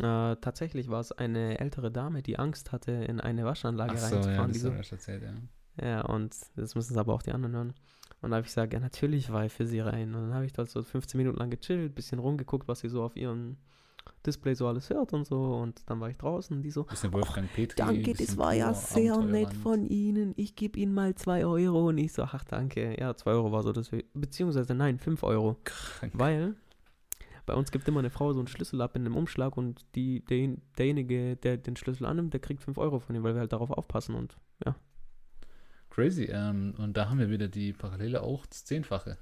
[0.00, 4.16] Äh, tatsächlich war es eine ältere Dame, die Angst hatte, in eine Waschanlage Ach so,
[4.16, 4.48] ja, reinzufahren.
[4.48, 5.84] das die so, hast du erzählt, ja.
[5.84, 7.74] Ja, und das müssen es aber auch die anderen hören.
[8.20, 10.14] Und da habe ich gesagt, ja, natürlich war ich für sie rein.
[10.14, 13.02] Und dann habe ich dort so 15 Minuten lang gechillt, bisschen rumgeguckt, was sie so
[13.02, 13.56] auf ihrem
[14.26, 15.56] Display so alles hört und so.
[15.56, 17.76] Und dann war ich draußen und die so, Bisschen Wolfgang Petri.
[17.76, 20.32] danke, das war ja sehr nett von Ihnen.
[20.36, 21.88] Ich gebe Ihnen mal 2 Euro.
[21.88, 22.98] Und ich so, ach danke.
[22.98, 23.90] Ja, 2 Euro war so das.
[24.14, 25.56] Beziehungsweise nein, 5 Euro.
[25.64, 26.12] Krank.
[26.16, 26.54] Weil
[27.46, 30.24] bei uns gibt immer eine Frau so einen Schlüssel ab in einem Umschlag und die,
[30.24, 33.52] der, derjenige, der den Schlüssel annimmt, der kriegt 5 Euro von ihm, weil wir halt
[33.52, 34.14] darauf aufpassen.
[34.14, 34.36] Und
[35.94, 36.24] Crazy.
[36.24, 39.16] Ähm, und da haben wir wieder die Parallele auch das Zehnfache.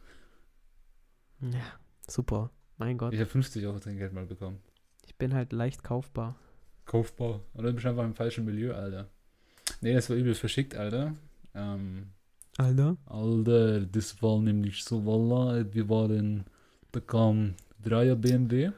[1.40, 1.60] ja,
[2.08, 2.50] super.
[2.78, 4.58] Mein Gott, Ich habe 50 Euro Trinkgeld mal bekommen.
[5.06, 6.36] Ich bin halt leicht kaufbar.
[6.84, 7.40] Kaufbar.
[7.54, 9.08] Oder du bist einfach im falschen Milieu, Alter.
[9.80, 11.14] Nee, das war übel verschickt, Alter.
[11.54, 12.08] Ähm,
[12.58, 12.96] Alter?
[13.06, 16.44] Alter, das war nämlich so, Wallah, wir waren,
[16.92, 18.70] da kam Dreier BMW.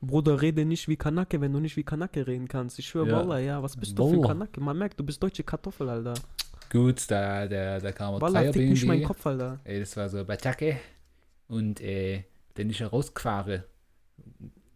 [0.00, 2.78] Bruder, rede nicht wie Kanake, wenn du nicht wie Kanake reden kannst.
[2.78, 3.16] Ich schwöre, Ja.
[3.18, 4.28] Wallah, ja, was bist du für ein Wallah.
[4.28, 4.60] Kanake?
[4.60, 6.14] Man merkt, du bist deutsche Kartoffel, Alter.
[6.72, 9.06] Gut, da, da, da kam ein Wallah, Dreier fick nicht meinen BMW.
[9.06, 9.60] Kopf, Alter.
[9.64, 10.78] Ey, das war so Batacke.
[11.48, 13.64] Und äh, dann ist er rausgefahren.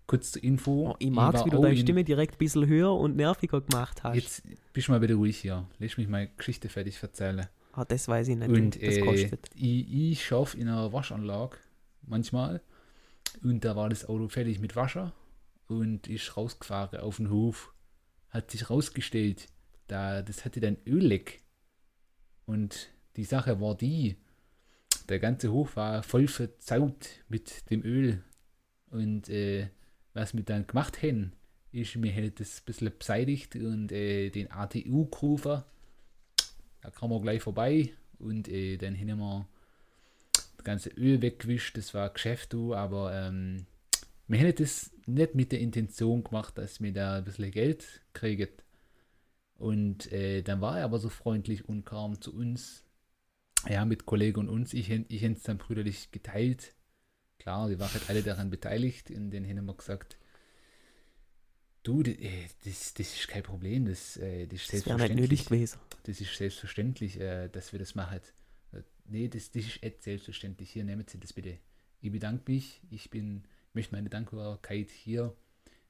[0.07, 0.91] Kurz zur Info.
[0.91, 3.61] Oh, ich mag's, war wie du deine in- Stimme direkt ein bisschen höher und nerviger
[3.63, 4.15] gemacht hast.
[4.17, 5.67] Jetzt bist du mal wieder ruhig hier.
[5.79, 7.47] Lass mich meine Geschichte fertig erzählen.
[7.73, 9.51] Ah, das weiß ich nicht, Und das äh, kostet.
[9.55, 11.57] ich, ich schaff in einer Waschanlage
[12.03, 12.61] manchmal.
[13.43, 15.13] Und da war das Auto fertig mit Wasser
[15.67, 17.75] und ist rausgefahren auf den Hof.
[18.29, 19.47] Hat sich rausgestellt,
[19.89, 21.43] da, das hatte dann Ölleck.
[22.47, 24.17] Und die Sache war die,
[25.09, 28.23] der ganze Hof war voll verzaut mit dem Öl.
[28.91, 29.69] Und äh,
[30.15, 31.33] was wir dann gemacht haben,
[31.73, 35.63] ist, wir hätten das ein bisschen beseitigt und äh, den ATU gerufen.
[36.81, 39.49] Da kam er gleich vorbei und äh, dann haben wir
[40.33, 41.77] das ganze Öl weggewischt.
[41.77, 43.67] Das war Geschäft, aber ähm,
[44.29, 48.49] wir hätten das nicht mit der Intention gemacht, dass wir da ein bisschen Geld kriegen.
[49.57, 52.85] Und äh, dann war er aber so freundlich und kam zu uns,
[53.69, 54.75] ja, mit Kollegen und uns.
[54.75, 56.75] Ich, ich hätte es dann brüderlich geteilt.
[57.39, 60.17] Klar, die waren halt alle daran beteiligt und dann haben wir gesagt,
[61.83, 65.45] du, äh, das, das ist kein Problem, das, äh, das ist Das wäre nicht nötig
[65.47, 65.79] gewesen.
[66.05, 68.21] das ist selbstverständlich, äh, dass wir das machen.
[69.07, 70.71] Nee, das, das ist selbstverständlich.
[70.71, 71.59] Hier, nehmen Sie das bitte.
[72.01, 72.81] Ich bedanke mich.
[72.91, 73.45] Ich bin,
[73.75, 75.37] möchte meine Dankbarkeit hier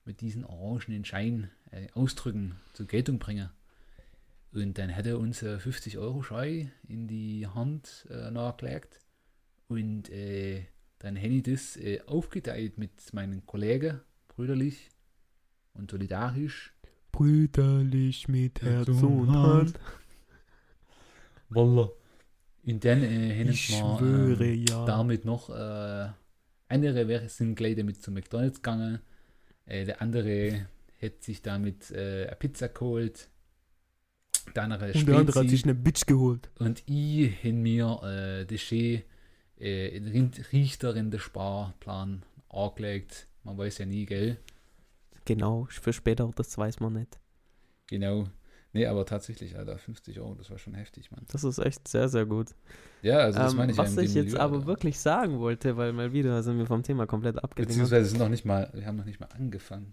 [0.05, 1.49] mit diesem orangenen Schein
[1.95, 3.51] ausdrücken, zur Geltung bringen.
[4.55, 9.01] Und dann hat er uns äh, 50 Euro Schein in die Hand äh, nachgelegt.
[9.67, 10.67] Und äh,
[10.99, 14.91] dann hätte ich das äh, aufgeteilt mit meinen Kollegen, brüderlich
[15.75, 16.73] und solidarisch.
[17.13, 19.81] Brüderlich mit Herz und und Hand.
[21.49, 21.91] Wallah.
[22.67, 24.85] Und dann äh, hätten Ich wir ähm, schwöre, ja.
[24.87, 26.09] damit noch äh,
[26.69, 29.01] andere sind gleich damit zu McDonalds gegangen.
[29.67, 30.67] Äh, der andere
[30.99, 33.29] hätte sich damit äh, eine Pizza geholt.
[34.55, 36.51] Der andere Und der andere hat sich eine Bitch geholt.
[36.59, 39.05] Und ich in mir äh, den Schee
[39.65, 43.27] äh, in Rind- Richter in den Sparplan angelegt.
[43.43, 44.37] Man weiß ja nie, gell?
[45.25, 47.19] Genau, für später, das weiß man nicht.
[47.89, 48.27] Genau.
[48.73, 51.25] Nee, aber tatsächlich, Alter, 50 Euro, das war schon heftig, Mann.
[51.31, 52.49] Das ist echt sehr, sehr gut.
[53.03, 54.67] Ja, also das ähm, meine ich was ja ich jetzt Milieu, aber Alter.
[54.67, 57.69] wirklich sagen wollte, weil mal wieder sind wir vom Thema komplett abgedingert.
[57.69, 59.93] Beziehungsweise sind noch nicht mal, wir haben noch nicht mal angefangen.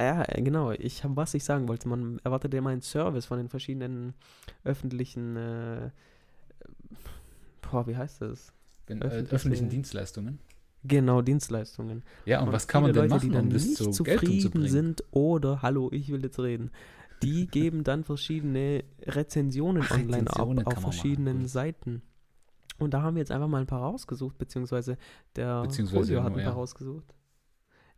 [0.00, 0.70] Ja, äh, genau.
[0.72, 4.14] Ich habe, was ich sagen wollte, man erwartet ja immer einen Service von den verschiedenen
[4.62, 5.90] öffentlichen, äh,
[7.62, 8.52] boah, wie heißt das?
[8.88, 10.38] Wenn, äh, Öffentliche- öffentlichen Dienstleistungen.
[10.84, 12.02] Genau, Dienstleistungen.
[12.24, 14.68] Ja, und, Und was kann man denn Leute, machen, die dann um nicht zu zufrieden
[14.68, 16.70] sind oder, hallo, ich will jetzt reden,
[17.22, 21.48] die geben dann verschiedene Rezensionen Ach, online Rezensionen auf machen, verschiedenen gut.
[21.50, 22.02] Seiten.
[22.78, 24.96] Und da haben wir jetzt einfach mal ein paar rausgesucht, beziehungsweise
[25.34, 26.50] der Beziehungsweise Julio hat ein paar ja.
[26.52, 27.12] rausgesucht.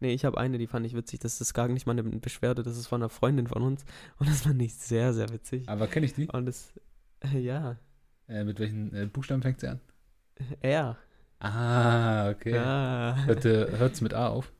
[0.02, 1.20] Nee, ich habe eine, die fand ich witzig.
[1.20, 3.84] Das ist gar nicht mal eine Beschwerde, das ist von einer Freundin von uns.
[4.18, 5.68] Und das fand ich sehr, sehr witzig.
[5.68, 6.28] Aber kenne ich die?
[6.28, 6.72] Und das,
[7.34, 7.76] ja,
[8.26, 9.80] Äh, mit welchen äh, Buchstaben fängt sie an?
[10.60, 10.96] Er.
[11.38, 12.54] Ah, okay.
[12.54, 13.16] Ja.
[13.24, 14.52] Hört, äh, hört's mit A auf?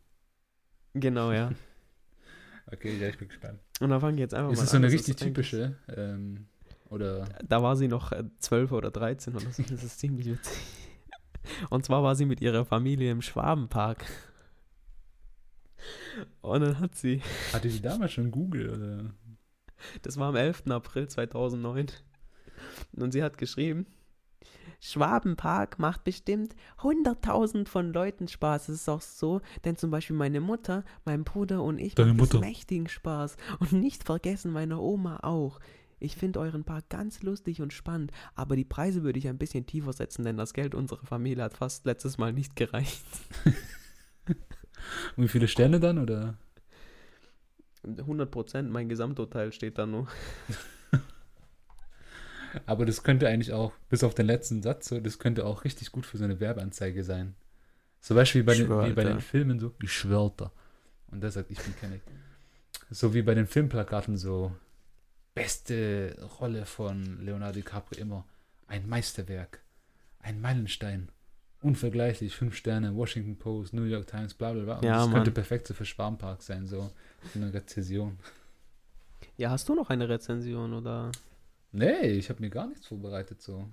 [0.95, 1.51] Genau, ja.
[2.73, 3.59] Okay, ja, ich bin gespannt.
[3.81, 4.85] Und da fangen wir jetzt einfach Ist mal das so an.
[4.85, 5.77] eine Das richtig ist eigentlich- typische?
[5.89, 6.47] Ähm,
[6.89, 9.63] oder Da war sie noch äh, 12 oder 13 oder so.
[9.65, 10.57] Das ist ziemlich witzig.
[11.71, 14.05] Und zwar war sie mit ihrer Familie im Schwabenpark.
[16.43, 18.71] Und dann hat sie, hatte die damals schon Google?
[18.71, 19.11] Oder?
[20.03, 20.65] das war am 11.
[20.69, 21.87] April 2009,
[22.93, 23.87] und sie hat geschrieben,
[24.81, 28.69] Schwabenpark macht bestimmt 100.000 von Leuten Spaß.
[28.71, 32.41] Es ist auch so, denn zum Beispiel meine Mutter, mein Bruder und ich Deine machen
[32.41, 33.37] mächtigen Spaß.
[33.59, 35.61] Und nicht vergessen, meine Oma auch.
[35.99, 39.67] Ich finde euren Park ganz lustig und spannend, aber die Preise würde ich ein bisschen
[39.67, 43.05] tiefer setzen, denn das Geld unserer Familie hat fast letztes Mal nicht gereicht.
[45.17, 45.99] Und wie viele Sterne dann?
[45.99, 46.39] Oder?
[47.85, 50.09] 100 Prozent, mein Gesamturteil steht da nur.
[52.67, 55.93] Aber das könnte eigentlich auch, bis auf den letzten Satz, so, das könnte auch richtig
[55.93, 57.35] gut für so eine Werbeanzeige sein.
[58.01, 59.21] Zum Beispiel bei, den, wie bei den.
[59.21, 60.53] Filmen so, ich schwörter.
[61.09, 62.03] Und der sagt, ich bin Kenneck.
[62.91, 64.53] So wie bei den Filmplakaten so,
[65.35, 68.25] beste Rolle von Leonardo DiCaprio immer.
[68.67, 69.61] Ein Meisterwerk.
[70.21, 71.09] Ein Meilenstein.
[71.63, 72.35] Unvergleichlich.
[72.35, 74.77] Fünf Sterne, Washington Post, New York Times, bla bla bla.
[74.77, 76.91] Und Ja, das könnte perfekt so für Schwarmpark sein, so
[77.35, 78.19] eine Rezession.
[79.37, 81.11] Ja, hast du noch eine Rezension oder?
[81.73, 83.69] Nee, ich habe mir gar nichts vorbereitet so.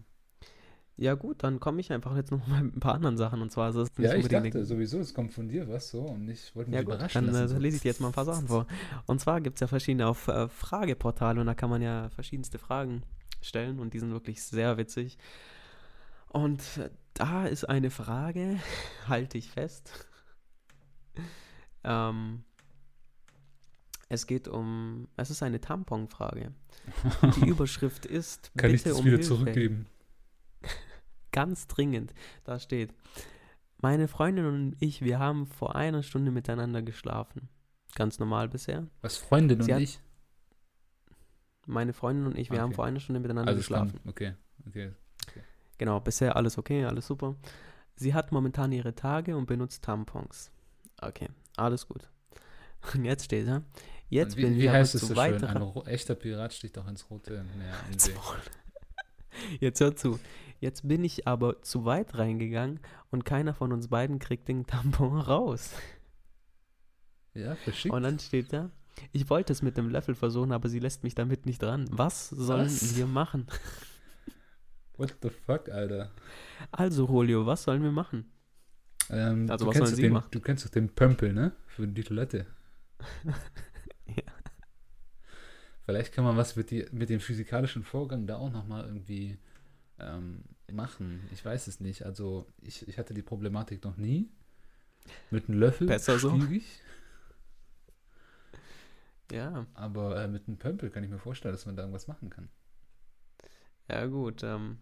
[0.99, 3.51] Ja gut, dann komme ich einfach jetzt noch mal mit ein paar anderen Sachen und
[3.51, 6.27] zwar ist es nicht Ja, ich dachte sowieso, es kommt von dir was so und
[6.27, 7.45] ich wollte mich Ja gut, überraschen dann lassen.
[7.45, 7.57] äh, so.
[7.60, 8.65] lese ich dir jetzt mal ein paar Sachen vor.
[9.05, 12.57] Und zwar gibt es ja verschiedene auf äh, Frageportale und da kann man ja verschiedenste
[12.57, 13.03] Fragen
[13.41, 15.19] stellen und die sind wirklich sehr witzig.
[16.29, 18.60] Und äh, da ist eine Frage,
[19.07, 20.07] halte ich fest.
[21.83, 22.43] ähm,
[24.10, 26.54] es geht um, es ist eine Tamponfrage.
[27.38, 29.28] Die Überschrift ist Kann ich Bitte das um wieder Hilfe.
[29.36, 29.88] zurückgeben?
[31.32, 32.13] Ganz dringend.
[32.46, 32.93] Da steht,
[33.80, 37.50] meine Freundin und ich, wir haben vor einer Stunde miteinander geschlafen.
[37.96, 38.88] Ganz normal bisher.
[39.02, 40.00] Was, Freundin Sie und ich?
[41.65, 42.76] Meine Freundin und ich, wir haben Okay.
[42.76, 44.00] vor einer Stunde miteinander Also geschlafen.
[44.08, 44.34] okay,
[44.67, 44.93] okay.
[45.78, 47.36] Genau, bisher alles okay, alles super.
[47.96, 50.50] Sie hat momentan ihre Tage und benutzt Tampons.
[51.02, 52.10] Okay, alles gut.
[52.93, 53.63] Und jetzt steht er.
[54.10, 55.34] Jetzt wie, bin wie ich heißt es zu so schön?
[55.41, 57.74] weiterer Ein echter Pirat sticht auch ins rote Meer.
[57.91, 58.13] Im See.
[59.60, 60.20] Jetzt hör zu.
[60.60, 62.80] Jetzt bin ich aber zu weit reingegangen
[63.12, 65.72] und keiner von uns beiden kriegt den Tampon raus.
[67.34, 67.93] Ja, verschickt.
[67.93, 68.72] Und dann steht da,
[69.12, 71.86] ich wollte es mit dem Löffel versuchen, aber sie lässt mich damit nicht ran.
[71.91, 72.98] Was sollen Was?
[72.98, 73.46] wir machen?
[74.96, 76.12] What the fuck, Alter?
[76.72, 78.32] Also, Rolio, was sollen wir machen?
[79.12, 80.30] Ähm, Also was sollen doch Sie den, machen?
[80.32, 81.52] Du kennst doch den Pömpel, ne?
[81.67, 82.48] Für die Toilette.
[85.88, 89.38] Vielleicht kann man was mit, die, mit dem physikalischen Vorgang da auch nochmal irgendwie
[90.00, 91.26] ähm, machen.
[91.32, 92.04] Ich weiß es nicht.
[92.04, 94.30] Also ich, ich hatte die Problematik noch nie.
[95.32, 96.38] Mit einem Löffel Besser so.
[96.38, 96.82] schwierig.
[99.32, 102.30] Ja, Aber äh, mit einem Pömpel kann ich mir vorstellen, dass man da irgendwas machen
[102.30, 102.50] kann.
[103.89, 104.43] ja gut.
[104.43, 104.80] Ähm,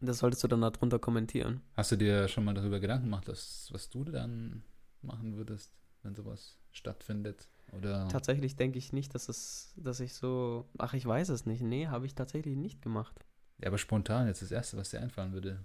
[0.00, 1.62] das solltest du dann darunter kommentieren.
[1.76, 4.64] Hast du dir schon mal darüber Gedanken gemacht, was, was du dann
[5.00, 7.46] machen würdest, wenn sowas stattfindet?
[7.72, 10.68] Oder Tatsächlich denke ich nicht, dass es, dass ich so.
[10.78, 11.62] Ach, ich weiß es nicht.
[11.62, 13.14] Nee, habe ich tatsächlich nicht gemacht.
[13.58, 15.64] ja, aber spontan jetzt das Erste, was dir einfallen würde.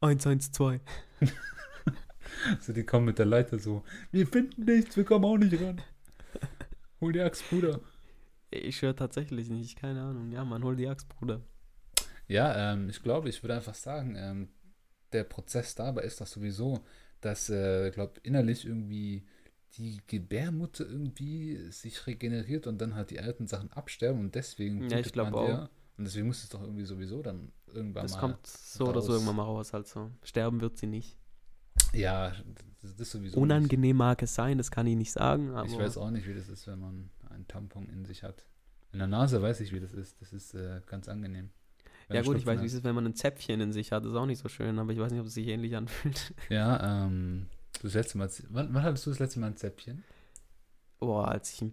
[0.00, 0.80] 112.
[2.60, 5.80] So, die kommen mit der Leiter so, wir finden nichts, wir kommen auch nicht ran.
[7.00, 7.80] Hol die Axt, Bruder.
[8.50, 10.30] Ich höre tatsächlich nicht, keine Ahnung.
[10.32, 11.40] Ja, man, hol die Axt, Bruder.
[12.28, 14.48] Ja, ähm, ich glaube, ich würde einfach sagen, ähm,
[15.12, 16.84] der Prozess dabei ist das sowieso,
[17.20, 19.26] dass, äh, ich glaube, innerlich irgendwie
[19.78, 24.98] die Gebärmutter irgendwie sich regeneriert und dann halt die alten Sachen absterben und deswegen Ja,
[24.98, 25.68] ich blutet glaub man auch.
[25.98, 28.20] Und deswegen muss es doch irgendwie sowieso dann irgendwann Das mal.
[28.20, 29.16] kommt so oder so raus.
[29.16, 30.10] irgendwann mal raus, halt so.
[30.22, 31.16] Sterben wird sie nicht.
[31.94, 33.38] Ja, das, das ist sowieso.
[33.38, 35.74] Unangenehm mag es sein, das kann ich nicht sagen, aber Nicht.
[35.74, 38.44] Ich weiß auch nicht, wie das ist, wenn man einen Tampon in sich hat.
[38.92, 40.20] In der Nase weiß ich, wie das ist.
[40.20, 41.50] Das ist äh, ganz angenehm.
[42.08, 44.04] Wenn ja gut, ich weiß, wie es ist, wenn man ein Zäpfchen in sich hat.
[44.04, 46.34] Das ist auch nicht so schön, aber ich weiß nicht, ob es sich ähnlich anfühlt.
[46.50, 47.46] Ja, ähm,
[47.88, 50.04] das letzte Mal, wann, wann hattest du das letzte Mal ein Zäpfchen?
[51.00, 51.72] Boah, als ich,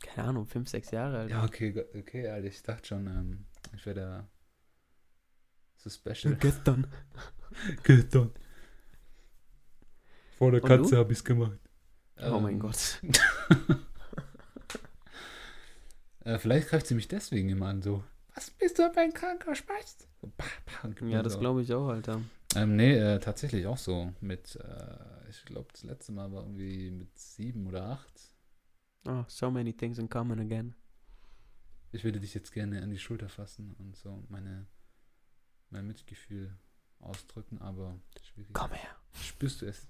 [0.00, 1.44] keine Ahnung, fünf, sechs Jahre alt Ja, war.
[1.44, 4.28] okay, okay, Alter, ich dachte schon, ähm, ich wäre da
[5.76, 6.34] so special.
[6.40, 6.86] Gestern.
[7.82, 8.30] Gestern.
[10.38, 10.96] Vor der Und Katze du?
[10.96, 11.58] habe ich es gemacht.
[12.28, 13.00] Oh mein Ähm, Gott.
[16.24, 18.02] Äh, vielleicht greift sie mich deswegen immer an, so,
[18.34, 20.08] was bist du für ein kranker Spast?
[21.00, 22.20] Ja, das glaube ich auch, Alter.
[22.54, 24.12] Ähm, nee, äh, tatsächlich auch so.
[24.20, 24.96] Mit, äh,
[25.38, 28.34] ich glaube, das letzte Mal war irgendwie mit sieben oder acht.
[29.06, 30.74] Oh, so many things in common again.
[31.92, 34.66] Ich würde dich jetzt gerne an die Schulter fassen und so meine,
[35.70, 36.56] mein Mitgefühl
[37.00, 38.52] ausdrücken, aber schwierig.
[38.52, 38.96] Komm her.
[39.22, 39.88] Spürst du es?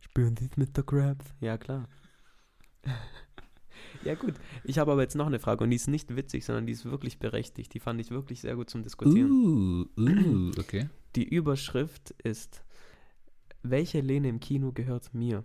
[0.00, 0.82] Spüren Sie es, Mr.
[0.82, 1.26] Krabs?
[1.40, 1.88] Ja, klar.
[4.04, 4.34] ja, gut.
[4.64, 6.84] Ich habe aber jetzt noch eine Frage und die ist nicht witzig, sondern die ist
[6.84, 7.74] wirklich berechtigt.
[7.74, 9.30] Die fand ich wirklich sehr gut zum Diskutieren.
[9.30, 10.88] Uh, uh, okay.
[11.16, 12.64] Die Überschrift ist:
[13.62, 15.44] Welche Lehne im Kino gehört mir?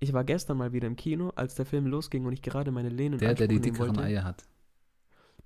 [0.00, 2.88] Ich war gestern mal wieder im Kino, als der Film losging und ich gerade meine
[2.88, 4.44] Lehne Der, der die dickeren wollte, Eier hat.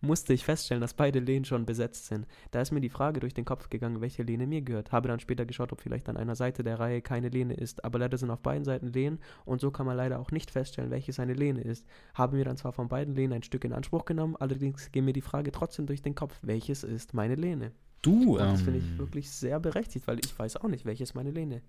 [0.00, 2.26] Musste ich feststellen, dass beide Lehnen schon besetzt sind.
[2.50, 4.92] Da ist mir die Frage durch den Kopf gegangen, welche Lehne mir gehört.
[4.92, 7.98] Habe dann später geschaut, ob vielleicht an einer Seite der Reihe keine Lehne ist, aber
[7.98, 11.18] leider sind auf beiden Seiten Lehnen und so kann man leider auch nicht feststellen, welches
[11.18, 11.84] eine Lehne ist.
[12.14, 15.12] Habe mir dann zwar von beiden Lehnen ein Stück in Anspruch genommen, allerdings ging mir
[15.12, 17.72] die Frage trotzdem durch den Kopf, welches ist meine Lehne?
[18.02, 21.14] Du, Und das ähm, finde ich wirklich sehr berechtigt, weil ich weiß auch nicht, welches
[21.14, 21.62] meine Lehne.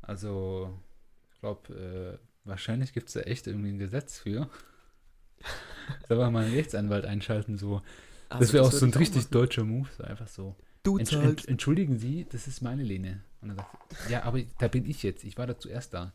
[0.00, 0.70] Also,
[1.30, 4.48] ich glaube, äh, wahrscheinlich gibt es da echt irgendwie ein Gesetz für.
[6.08, 7.82] Soll man mal einen Rechtsanwalt einschalten, so.
[8.28, 9.32] Also das wäre auch so ein richtig machen.
[9.32, 10.54] deutscher Move, so einfach so.
[10.82, 11.26] Du Entsch zahlst.
[11.26, 13.22] ent entschuldigen Sie, das ist meine Lehne.
[13.40, 15.24] Und dann sagt ja, aber da bin ich jetzt.
[15.24, 16.12] Ich war da zuerst da.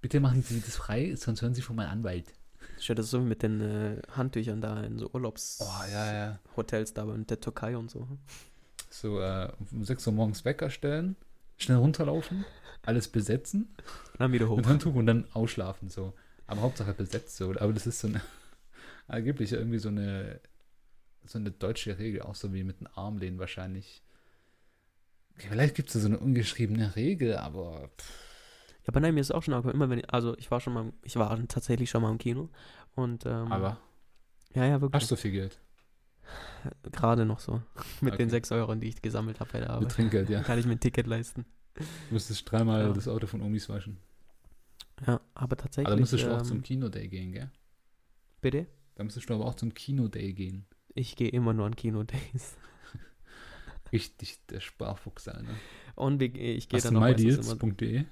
[0.00, 2.32] Bitte machen Sie das frei, sonst hören Sie von meinem Anwalt.
[2.78, 6.38] Ich das ist so mit den äh, Handtüchern da in so Urlaubshotels Oh, ja, ja.
[6.94, 8.06] da in der Türkei und so.
[8.90, 11.16] So, äh, um 6 Uhr morgens Wecker stellen,
[11.56, 12.44] schnell runterlaufen,
[12.86, 13.68] alles besetzen
[14.12, 14.56] Und dann wieder hoch.
[14.56, 16.12] mit Handtuch und dann ausschlafen, so.
[16.46, 17.50] Aber Hauptsache besetzt, so.
[17.58, 18.20] Aber das ist so eine,
[19.08, 20.40] angeblich irgendwie so eine,
[21.24, 24.02] so eine deutsche Regel, auch so wie mit dem Armlehnen wahrscheinlich.
[25.36, 28.12] Vielleicht gibt es da so eine ungeschriebene Regel, aber pff,
[28.82, 30.72] Ja, aber nein, mir ist auch schon aufgefallen, immer wenn ich, also ich war schon
[30.72, 32.48] mal, ich war tatsächlich schon mal im Kino
[32.94, 33.80] und ähm, aber
[34.54, 35.60] ja, ja, wirklich, hast du viel Geld?
[36.92, 37.62] gerade noch so,
[38.00, 38.30] mit den Okay.
[38.30, 40.42] 6 Euro, die ich gesammelt habe bei der Mit Arbeit, Trinkgeld, ja.
[40.44, 41.46] kann ich mir ein Ticket leisten.
[42.08, 42.92] Du müsstest dreimal Ja.
[42.92, 43.98] das Auto von Omis waschen.
[45.06, 47.50] Ja, aber tatsächlich, Aber da müsstest du auch ähm, zum Kino-Day gehen, gell?
[48.40, 48.66] bitte?
[48.98, 50.66] Da müsstest du aber auch zum Kino-Day gehen.
[50.92, 52.56] Ich gehe immer nur an Kino-Days.
[53.92, 55.54] Richtig der Sparfuchs, Alter.
[55.94, 58.04] Und ich gehe Hast dann du auch meistens immer, mydeals.de?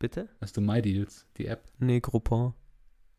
[0.00, 0.28] bitte?
[0.40, 1.62] Hast du MyDeals, die App?
[1.78, 2.52] Nee, Groupon.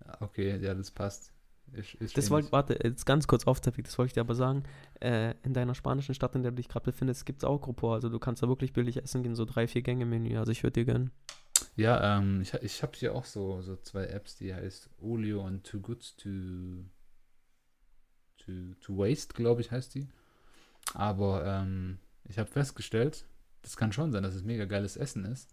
[0.06, 1.32] Ja, Okay, ja, das passt.
[1.72, 4.36] Ist, ist Das wollte, warte, jetzt ganz kurz off topic, das wollte ich dir aber
[4.36, 4.63] sagen.
[5.00, 7.93] Äh, in deiner spanischen Stadt, in der du dich gerade befindest, gibt es auch Groupon.
[7.93, 10.38] Also du kannst da wirklich billig essen gehen, so drei, vier Gänge Menü.
[10.38, 11.12] Also ich würde dir gönnen.
[11.75, 15.63] Ja, ähm, ich, ich habe hier auch so, so zwei Apps, die heißt Olio und
[15.63, 16.29] Too Good to,
[18.38, 20.07] to, to Waste, glaube ich, heißt die.
[20.93, 23.25] Aber ähm, ich habe festgestellt,
[23.62, 25.49] das kann schon sein, dass es mega geiles Essen ist.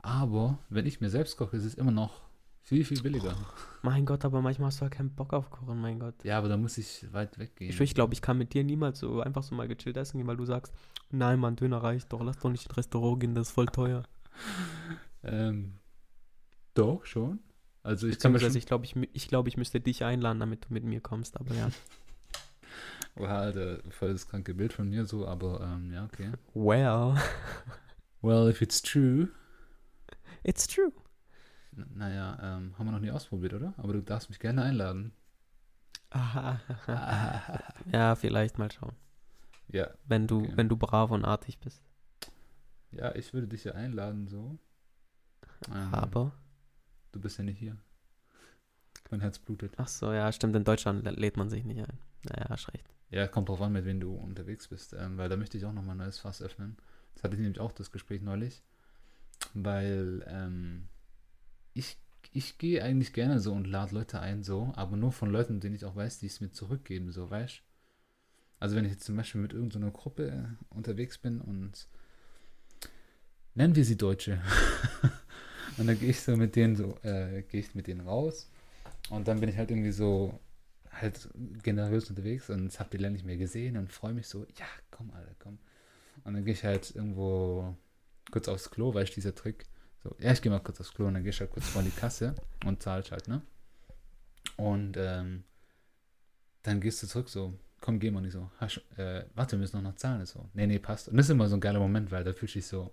[0.00, 2.28] Aber wenn ich mir selbst koche, ist es immer noch
[2.62, 3.34] viel, viel billiger.
[3.82, 6.22] Mein Gott, aber manchmal hast du ja keinen Bock auf Kochen, mein Gott.
[6.24, 7.70] Ja, aber da muss ich weit weggehen.
[7.70, 10.26] Ich, ich glaube, ich kann mit dir niemals so einfach so mal gechillt essen gehen,
[10.26, 10.74] weil du sagst,
[11.10, 14.02] nein, Mann, Döner reicht doch, lass doch nicht ins Restaurant gehen, das ist voll teuer.
[15.22, 15.78] Ähm,
[16.74, 17.40] doch, schon.
[17.82, 18.54] Also ich kann mir schon...
[18.56, 21.54] ich glaube, ich, ich, glaub, ich müsste dich einladen, damit du mit mir kommst, aber
[21.54, 21.70] ja.
[23.16, 26.32] Oha, Alter, voll das kranke Bild von mir so, aber ähm, ja, okay.
[26.54, 27.16] Well,
[28.22, 29.28] Well, if it's true.
[30.42, 30.92] it's true.
[31.76, 33.74] N naja, ähm, haben wir noch nie ausprobiert, oder?
[33.76, 35.12] Aber du darfst mich gerne einladen.
[37.92, 38.94] ja, vielleicht mal schauen.
[39.68, 40.52] ja, Wenn du, Okay.
[40.56, 41.82] wenn du brav und artig bist.
[42.92, 44.58] ja, ich würde dich ja einladen, so.
[45.66, 46.32] Ähm, Aber,
[47.12, 47.76] Du bist ja nicht hier.
[49.10, 49.72] Mein Herz blutet.
[49.78, 51.98] ach so, ja, stimmt, in Deutschland lä- lädt man sich nicht ein.
[52.24, 52.84] Naja, hast recht.
[53.10, 54.92] Ja, kommt drauf an, mit wem du unterwegs bist.
[54.92, 56.76] Ähm, weil da möchte ich auch nochmal ein neues Fass öffnen.
[57.14, 58.62] Das hatte ich nämlich auch das Gespräch neulich.
[59.54, 60.88] Weil ähm,
[61.72, 61.96] ich,
[62.32, 65.74] ich gehe eigentlich gerne so und lade Leute ein, so, aber nur von Leuten, denen
[65.74, 67.62] ich auch weiß, die es mir zurückgeben, so, weißt
[68.60, 71.88] Also wenn ich jetzt zum Beispiel mit irgendeiner Gruppe äh, unterwegs bin und
[73.54, 74.42] nennen wir sie Deutsche.
[75.78, 78.50] und dann gehe ich so mit denen so, äh, gehe ich mit denen raus
[79.10, 80.38] und dann bin ich halt irgendwie so
[80.90, 81.28] halt
[81.62, 85.10] generös unterwegs und habt ihr lange nicht mehr gesehen und freue mich so, ja, komm,
[85.12, 85.58] Alter, komm.
[86.24, 87.76] Und dann gehe ich halt irgendwo
[88.30, 89.66] kurz aufs Klo, weil ich dieser Trick,
[90.02, 91.82] so, ja, ich gehe mal kurz aufs Klo und dann gehe ich halt kurz vor
[91.82, 93.42] die Kasse und zahlst halt, ne?
[94.56, 95.44] Und ähm,
[96.62, 99.76] dann gehst du zurück so, komm, geh mal nicht so, hast, äh, warte, wir müssen
[99.76, 101.08] noch, noch zahlen, so, nee, nee, passt.
[101.08, 102.92] Und das ist immer so ein geiler Moment, weil da fühlst du dich so,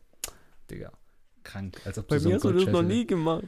[0.69, 0.91] Digga,
[1.45, 3.45] krank, als ob Bei so mir hast du das noch nie gemacht.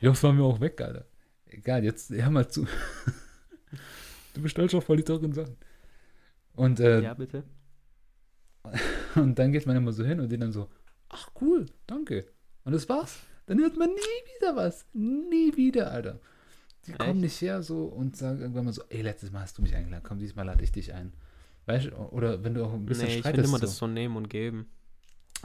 [0.00, 1.06] ja, das war mir auch weg, Alter.
[1.46, 2.66] Egal, jetzt hör mal zu.
[4.34, 5.56] du bestellst auch voll die teuren Sachen.
[6.54, 7.44] Und, äh, Ja, bitte.
[9.14, 10.68] und dann geht man immer so hin und die dann so,
[11.08, 12.26] ach cool, danke.
[12.64, 13.20] Und das war's.
[13.46, 13.94] Dann hört man nie
[14.40, 14.84] wieder was.
[14.92, 16.18] Nie wieder, Alter.
[16.86, 17.20] Die kommen Echt?
[17.20, 20.02] nicht her so und sagen irgendwann mal so, ey, letztes Mal hast du mich eingeladen,
[20.04, 21.12] komm, diesmal lade ich dich ein.
[21.66, 23.48] Weißt du, oder wenn du auch ein bisschen Nee, ich finde streitest.
[23.48, 23.66] immer so.
[23.66, 24.66] das so nehmen und geben.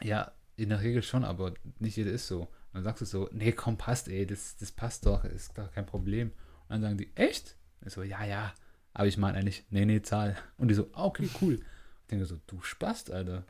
[0.04, 0.32] Ja,
[0.64, 2.42] in der Regel schon, aber nicht jeder ist so.
[2.42, 5.72] Und dann sagst du so, nee, komm, passt, ey, das, das passt doch, ist doch
[5.72, 6.30] kein Problem.
[6.64, 7.56] Und dann sagen die, echt?
[7.86, 8.54] Ich so, ja, ja.
[8.94, 10.38] Aber ich meine eigentlich, nee, nee, Zahl.
[10.58, 11.56] Und die so, ah, okay, cool.
[11.56, 13.44] Ich denke so, du Spast, Alter.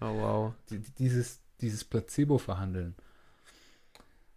[0.00, 0.54] Oh, wow.
[0.70, 2.94] Die, die- dieses, dieses Placebo-Verhandeln.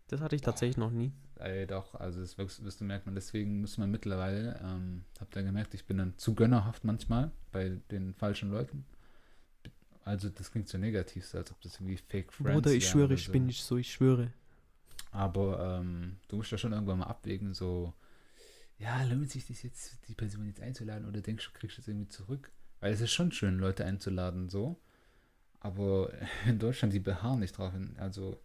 [0.07, 1.11] Das hatte ich tatsächlich noch nie.
[1.37, 3.09] Ey, doch, also das wirst, wirst du merken.
[3.09, 7.31] Und deswegen muss man mittlerweile, ähm, habt ihr gemerkt, ich bin dann zu gönnerhaft manchmal
[7.51, 8.85] bei den falschen Leuten.
[10.05, 13.25] Also das klingt so negativ, als ob das irgendwie Fake Friends Bruder, ich schwöre, ich
[13.25, 13.31] so.
[13.31, 14.31] bin nicht so, ich schwöre.
[15.11, 17.91] Aber ähm, du musst ja schon irgendwann mal abwägen, so,
[18.77, 21.87] ja, lohnt sich das jetzt, die Person jetzt einzuladen oder denkst du, kriegst du das
[21.87, 22.51] irgendwie zurück?
[22.81, 24.79] Weil es ist schon schön, Leute einzuladen, so.
[25.59, 26.13] Aber
[26.45, 27.73] in Deutschland, die beharren nicht drauf.
[27.97, 28.39] Also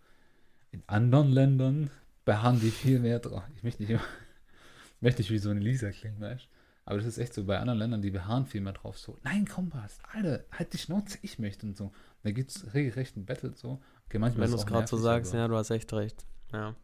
[0.73, 1.91] in anderen Ländern
[2.25, 3.43] beharren die viel mehr drauf.
[3.57, 4.01] Ich möchte nicht immer,
[4.97, 6.60] ich möchte nicht wie so eine Lisa klingen, weißt du?
[6.91, 8.99] Aber das ist echt so, bei anderen Ländern, die beharren viel mehr drauf.
[8.99, 11.93] So, nein, komm, passt, Alter, halt die Schnauze, ich möchte und so.
[12.25, 13.81] Da gibt es regelrecht ein Battle so.
[14.07, 16.27] Okay, manchmal Wenn du es gerade so sagst, ja, du hast echt recht.
[16.53, 16.75] Ja.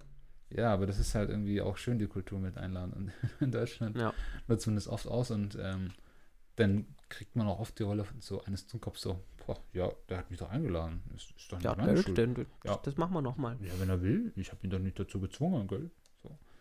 [0.50, 2.92] Ja, aber das ist halt irgendwie auch schön, die Kultur mit einladen.
[2.92, 4.14] Und in Deutschland Ja.
[4.46, 5.90] nutzt man das oft aus und ähm,
[6.54, 10.18] dann kriegt man auch oft die Rolle von so eines Zunkopfs so, boah, ja, der
[10.18, 11.02] hat mich doch eingeladen.
[11.16, 12.16] Ist, ist doch nicht Ja, meine das, Schuld.
[12.16, 12.78] das, Ja.
[12.80, 13.57] das machen wir nochmal.
[13.61, 14.32] Ja, wenn er will.
[14.36, 15.90] Ich habe ihn doch nicht dazu gezwungen, gell?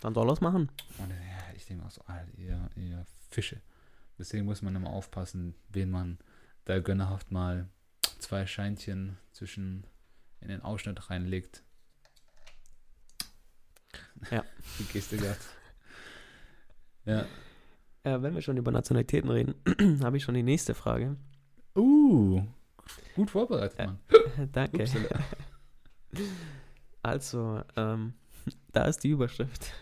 [0.01, 0.69] Dann soll er es machen.
[0.97, 3.05] Und ja, ich denke auch so, Alter, ihr, ihr
[3.35, 3.61] Fische.
[4.17, 6.17] Deswegen muss man immer aufpassen, wen man
[6.63, 7.67] da gönnerhaft mal
[8.19, 9.85] zwei Scheinchen zwischen
[10.39, 11.63] in den Ausschnitt reinlegt.
[14.31, 14.43] Ja.
[14.79, 15.45] Die Geste gehabt.
[17.03, 17.25] Ja.
[18.03, 19.55] Äh, wenn wir schon über Nationalitäten reden,
[20.03, 21.17] habe ich schon die nächste Frage.
[21.75, 22.41] Uh,
[23.15, 23.85] gut vorbereitet, Ja.
[23.87, 23.99] Mann.
[24.51, 24.83] Danke.
[24.83, 25.19] Upsala.
[27.03, 28.13] Also, ähm,
[28.71, 29.73] da ist die Überschrift.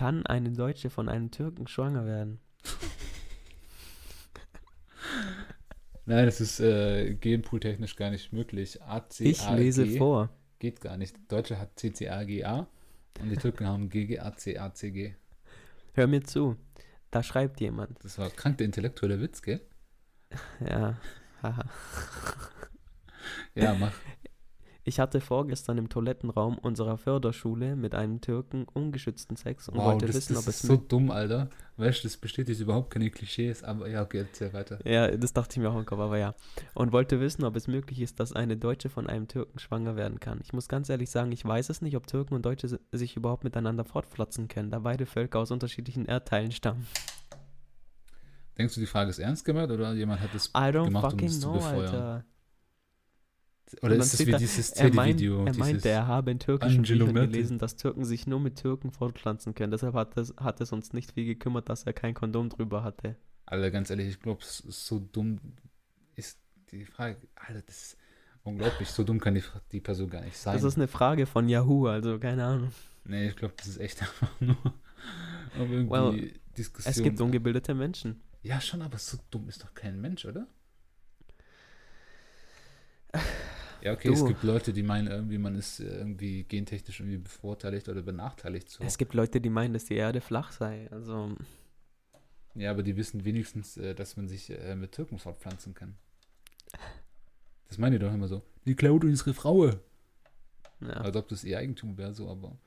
[0.00, 2.40] Kann eine Deutsche von einem Türken schwanger werden?
[6.06, 8.80] Nein, das ist äh, genpooltechnisch gar nicht möglich.
[8.80, 10.30] ACAG Ich lese vor.
[10.58, 11.16] geht gar nicht.
[11.30, 12.66] Deutsche hat CCAGA
[13.20, 15.16] und die Türken haben GGACACG.
[15.92, 16.56] Hör mir zu.
[17.10, 18.02] Da schreibt jemand.
[18.02, 19.60] Das war krank der intellektuelle Witz, gell?
[20.66, 20.96] Ja,
[21.42, 21.64] haha.
[23.54, 23.92] Ja, mach.
[24.82, 30.06] Ich hatte vorgestern im Toilettenraum unserer Förderschule mit einem Türken ungeschützten Sex und Wow, wollte
[30.06, 31.50] das, wissen, das ob es ist so dumm, Alter.
[31.76, 34.78] Weißt du, das bestätigt überhaupt keine Klischees, aber ja, okay, erzähl weiter.
[34.86, 36.34] Ja, das dachte ich mir auch im Kopf, aber ja.
[36.74, 40.18] Und wollte wissen, ob es möglich ist, dass eine Deutsche von einem Türken schwanger werden
[40.18, 40.40] kann.
[40.42, 43.16] Ich muss ganz ehrlich sagen, ich weiß es nicht, ob Türken und Deutsche si- sich
[43.16, 46.86] überhaupt miteinander fortpflanzen können, da beide Völker aus unterschiedlichen Erdteilen stammen.
[48.56, 51.10] Denkst du, die Frage ist ernst gemeint oder jemand hat das I don't gemacht, um
[51.10, 51.94] fucking das zu know, befeuern?
[51.94, 52.24] Alter.
[53.82, 55.38] Oder ist das wie da, dieses Er, meint, Teddy-Video?
[55.40, 57.32] er dieses- meinte, er habe in türkischen Angelo Büchern Merkel.
[57.32, 59.70] gelesen, dass Türken sich nur mit Türken fortpflanzen können.
[59.70, 63.16] Deshalb hat es, hat es uns nicht viel gekümmert, dass er kein Kondom drüber hatte.
[63.46, 65.38] Alter, ganz ehrlich, ich glaube, so dumm
[66.16, 66.38] ist
[66.72, 67.16] die Frage.
[67.34, 67.96] Alter, das ist
[68.42, 68.88] unglaublich.
[68.88, 69.42] So dumm kann die,
[69.72, 70.54] die Person gar nicht sein.
[70.54, 72.72] Das ist eine Frage von Yahoo, also keine Ahnung.
[73.04, 74.56] nee, ich glaube, das ist echt einfach nur
[75.58, 76.90] um irgendwie Well, Diskussion.
[76.92, 78.20] Es gibt ungebildete Menschen.
[78.42, 80.46] ja, schon, aber so dumm ist doch kein Mensch, oder?
[83.82, 84.26] Ja, okay, es Du.
[84.28, 88.68] gibt Leute, die meinen irgendwie, man ist irgendwie gentechnisch irgendwie bevorteiligt oder benachteiligt.
[88.68, 88.84] So.
[88.84, 90.88] Es gibt Leute, die meinen, dass die Erde flach sei.
[90.90, 91.34] Also,
[92.54, 95.96] Ja, aber die wissen wenigstens, äh, dass man sich äh, mit Türken fortpflanzen kann.
[97.68, 98.42] Das meinen die doch immer so.
[98.66, 99.66] Die klaut unsere Frau.
[99.66, 99.76] ja.
[100.80, 102.58] Als ob das ihr Eigentum wäre, so, aber.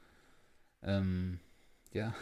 [0.81, 1.39] Ähm,
[1.91, 2.13] ja.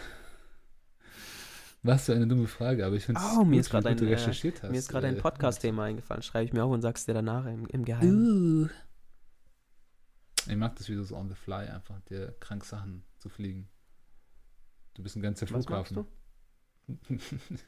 [1.83, 4.11] Was für eine dumme Frage, aber ich finde Oh, mir ist gerade gut du ein,
[4.11, 4.69] äh, recherchiert hast.
[4.71, 6.21] Mir ist gerade ein äh, Podcast-Thema eingefallen.
[6.21, 8.65] Schreibe ich mir auf und sag's dir danach im, im Geheimen.
[8.65, 8.69] Uh.
[10.47, 13.67] Ich mag das, wie du so on the fly einfach dir krank Sachen zu fliegen.
[14.93, 16.07] Du bist ein ganzer Was magst Flughafen.
[17.07, 17.15] du?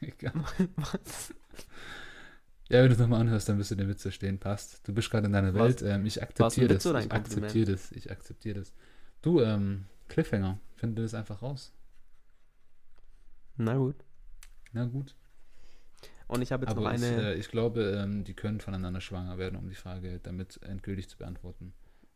[0.00, 0.32] Egal.
[0.76, 1.34] Was?
[2.68, 4.38] Ja, wenn du es nochmal anhörst, dann wirst du den Witz verstehen.
[4.38, 4.86] Passt.
[4.86, 5.82] Du bist gerade in deiner Was- Welt.
[5.82, 6.84] Ähm, ich akzeptiere das.
[6.84, 7.92] Ich akzeptiere das.
[7.92, 8.72] Ich akzeptiere das.
[9.22, 11.72] Du, ähm, Cliffhanger, finde das einfach raus.
[13.56, 14.03] Na gut.
[14.74, 15.14] Na gut.
[16.26, 17.32] Und ich habe jetzt Aber noch ich, eine.
[17.32, 21.16] äh, ich glaube, ähm, die können voneinander schwanger werden, um die Frage damit endgültig zu
[21.16, 21.72] beantworten.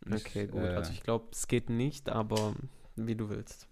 [0.07, 0.63] Ich, okay, gut.
[0.63, 2.55] äh, Also ich glaube, es geht nicht, aber
[2.97, 3.67] wie du willst.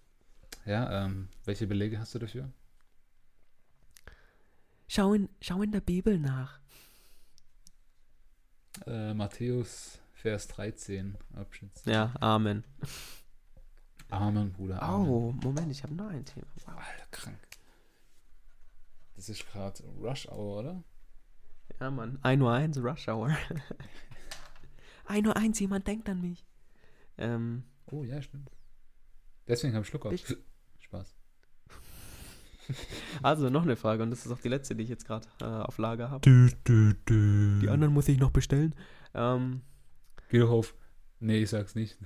[0.65, 2.49] Ja, ähm, welche Belege hast du dafür?
[4.87, 6.59] Schau in, schau in der Bibel nach.
[8.85, 11.71] Äh, Matthäus, Vers 13, Abschnitt.
[11.85, 12.63] Ja, Amen.
[14.09, 14.81] Amen, Bruder.
[14.81, 15.07] Amen.
[15.09, 16.45] Oh, Moment, ich habe noch ein Thema.
[16.65, 16.75] Wow.
[16.77, 17.37] Alter, krank.
[19.17, 20.83] Das ist gerade Rush Hour, oder?
[21.81, 22.17] Ja, Mann.
[22.21, 23.35] 1 Uhr 1, Rush Hour.
[25.07, 26.45] 1 Uhr 1, jemand denkt an mich.
[27.17, 28.51] Ähm, Oh, ja, stimmt.
[29.47, 30.13] Deswegen habe ich Schluck auf.
[30.13, 30.25] Ich-
[30.81, 31.15] Spaß.
[33.23, 35.45] also noch eine Frage und das ist auch die letzte, die ich jetzt gerade äh,
[35.45, 36.21] auf Lager habe.
[36.29, 38.75] Die anderen muss ich noch bestellen.
[39.13, 39.61] Ähm,
[40.29, 40.75] Geh doch auf.
[41.19, 41.97] Nee, ich sag's nicht.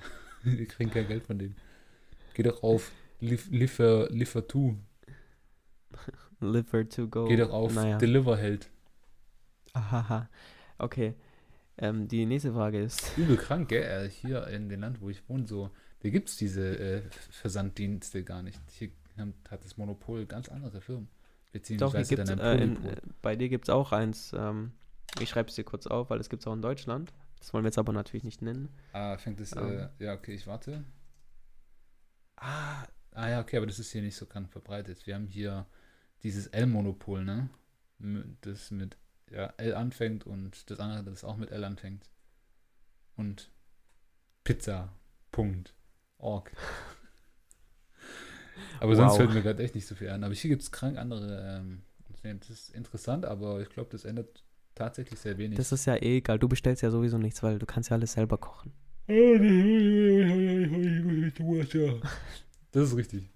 [0.44, 1.56] Wir kriegen kein Geld von denen.
[2.36, 4.78] Geh doch auf Liefer, Liefer to.
[6.40, 7.26] Liver to go.
[7.26, 7.98] Geh doch auf Naja.
[7.98, 8.70] Deliverheld.
[9.74, 10.30] Ahaha.
[10.78, 11.16] Okay.
[11.78, 13.18] Ähm, die nächste Frage ist.
[13.18, 13.84] Übel krank, gell?
[14.06, 15.72] Äh, Hier in dem Land, wo ich wohne, so,
[16.02, 18.60] da gibt's diese äh, Versanddienste gar nicht.
[18.72, 18.90] Hier
[19.50, 21.08] hat das Monopol ganz andere Firmen.
[21.08, 24.34] Doch, Beziehungsweise gibt's, dann äh, in, äh, bei dir gibt es auch eins.
[24.38, 24.72] Ähm,
[25.20, 27.14] ich schreibe es dir kurz auf, weil es gibt es auch in Deutschland.
[27.40, 28.70] Das wollen wir jetzt aber natürlich nicht nennen.
[28.94, 29.90] Ah, fängt es, Ähm.
[30.00, 30.84] äh, ja, okay, ich warte.
[32.38, 35.06] Ah, ah, ja, okay, aber das ist hier nicht so krank verbreitet.
[35.06, 35.66] Wir haben hier
[36.24, 37.50] dieses L-Monopol, ne?
[38.42, 38.98] Das mit,
[39.32, 42.10] ja, L anfängt und das andere, das auch mit L anfängt.
[43.16, 43.52] Und
[44.44, 44.92] Pizza,
[45.32, 45.74] Punkt,
[46.18, 46.52] Org.
[48.80, 49.18] Aber sonst Wow.
[49.18, 50.24] fällt mir gerade echt nicht so viel an.
[50.24, 52.40] Aber hier gibt es krank andere, ähm, Unternehmen.
[52.40, 54.44] das ist interessant, aber ich glaube, das ändert
[54.76, 55.58] tatsächlich sehr wenig.
[55.58, 56.40] Das ist ja eh egal.
[56.40, 58.74] Du bestellst ja sowieso nichts, weil du kannst ja alles selber kochen.
[62.72, 63.30] Das ist richtig.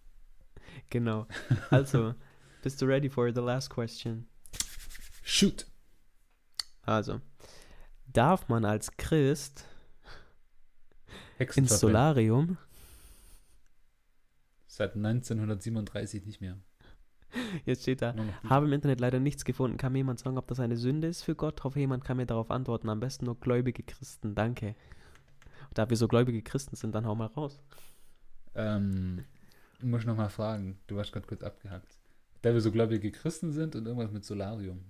[0.89, 1.27] Genau.
[1.69, 2.13] Also,
[2.65, 4.25] bist du ready for the last question?
[5.21, 5.67] Shoot.
[6.81, 7.21] Also,
[8.11, 9.65] darf man als Christ
[11.37, 11.79] ins.
[11.79, 12.57] Solarium?
[14.65, 16.57] Seit 1937 nicht mehr.
[17.65, 18.15] Jetzt steht da,
[18.49, 19.77] habe im Internet leider nichts gefunden.
[19.77, 21.63] Kann mir jemand sagen, ob das eine Sünde ist für Gott?
[21.63, 22.89] Hoffe, jemand kann mir darauf antworten.
[22.89, 24.33] Am besten nur gläubige Christen.
[24.33, 24.75] Danke.
[25.75, 27.61] Da wir so gläubige Christen sind, dann hau mal raus.
[28.55, 29.23] Ähm,
[29.83, 30.79] muss ich noch mal fragen.
[30.87, 31.99] Du warst gerade kurz abgehackt.
[32.45, 34.85] Da wir so gläubige Christen sind und irgendwas mit Solarium.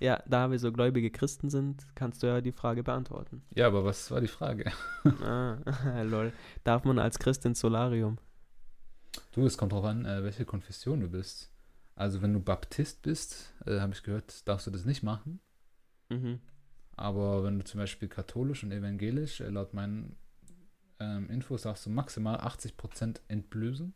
[0.00, 3.42] Ja, da wir so gläubige Christen sind, kannst du ja die Frage beantworten.
[3.54, 4.72] Ja, aber was war die Frage?
[5.22, 5.58] ah,
[6.04, 6.32] lol.
[6.64, 8.16] Darf man als Christ ins Solarium?
[9.32, 11.52] Du, es kommt drauf an, äh, welche Konfession du bist.
[11.96, 15.40] Also wenn du Baptist bist, äh, habe ich gehört, darfst du das nicht machen.
[16.08, 16.40] Mhm.
[16.96, 20.16] Aber wenn du zum Beispiel katholisch und evangelisch, äh, laut meinen
[20.98, 23.92] ähm, Infos darfst du maximal 80% entblößen.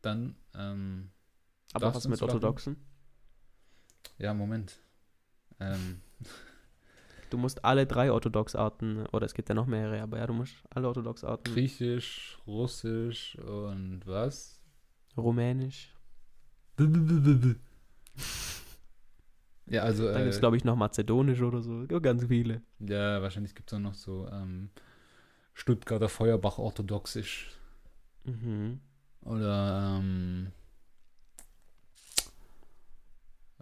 [0.00, 1.10] Dann, ähm,
[1.72, 2.22] Aber Darfst was mit?
[2.22, 2.76] Orthodoxen?
[4.18, 4.80] ja, Moment.
[5.60, 6.00] Ähm,
[7.30, 10.56] Du musst alle drei Orthodox-Arten, oder es gibt ja noch mehrere, aber ja, du musst
[10.70, 14.60] alle Orthodox-Arten, Griechisch, Russisch und was?
[15.16, 15.94] Rumänisch.
[19.66, 21.84] Ja, also, Dann gibt es, äh, glaube ich, noch Mazedonisch oder so.
[21.84, 22.62] Ja, Ganz viele.
[22.80, 24.70] ja, wahrscheinlich gibt es auch noch so ähm,
[25.54, 27.52] Stuttgarter Feuerbach orthodoxisch.
[28.24, 28.80] Mhm.
[29.22, 30.50] Oder, ähm,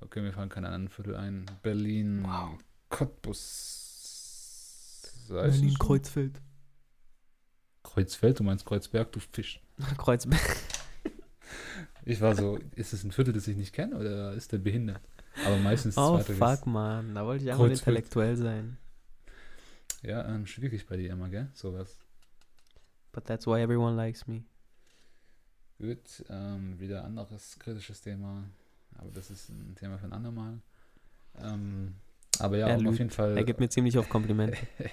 [0.01, 1.47] okay, mir fallen keine anderen Viertel ein.
[1.63, 2.59] Berlin, Wow.
[2.89, 3.85] Cottbus.
[5.29, 5.75] Berlin?
[5.79, 6.41] Kreuzfeld.
[7.83, 9.61] Kreuzfeld, du meinst Kreuzberg, du Fisch.
[9.99, 10.57] Kreuzberg.
[12.05, 15.03] Ich war so, ist es ein Viertel, das ich nicht kenne oder ist der behindert?
[15.45, 17.15] Aber meistens Oh, fuck, man.
[17.15, 17.97] Da wollte ich einfach Kreuzfeld.
[17.99, 18.79] intellektuell sein.
[20.03, 21.51] Ja, ähm, schwierig bei dir immer, gell?
[21.55, 21.99] Sowas.
[23.13, 24.45] But that's why everyone likes me.
[25.79, 28.45] Gut, ähm, wieder anderes kritisches Thema.
[28.99, 30.61] Aber das ist ein Thema für ein andermal.
[31.41, 31.95] Ähm,
[32.39, 33.37] aber ja, auf jeden Fall.
[33.37, 34.59] Er gibt mir ziemlich auf Komplimente.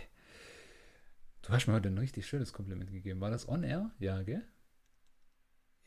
[1.41, 3.21] Du hast mir heute ein richtig schönes Kompliment gegeben.
[3.21, 3.91] War das on air?
[3.99, 4.41] Ja, gell?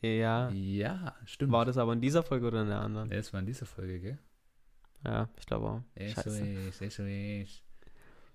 [0.01, 0.49] Ja.
[0.51, 1.51] Ja, stimmt.
[1.51, 3.11] War das aber in dieser Folge oder in der anderen?
[3.11, 4.19] Ja, es war in dieser Folge, gell?
[5.03, 5.81] Ja, ich glaube auch.
[5.97, 6.47] So Scheiße.
[6.47, 7.63] ist, so ist.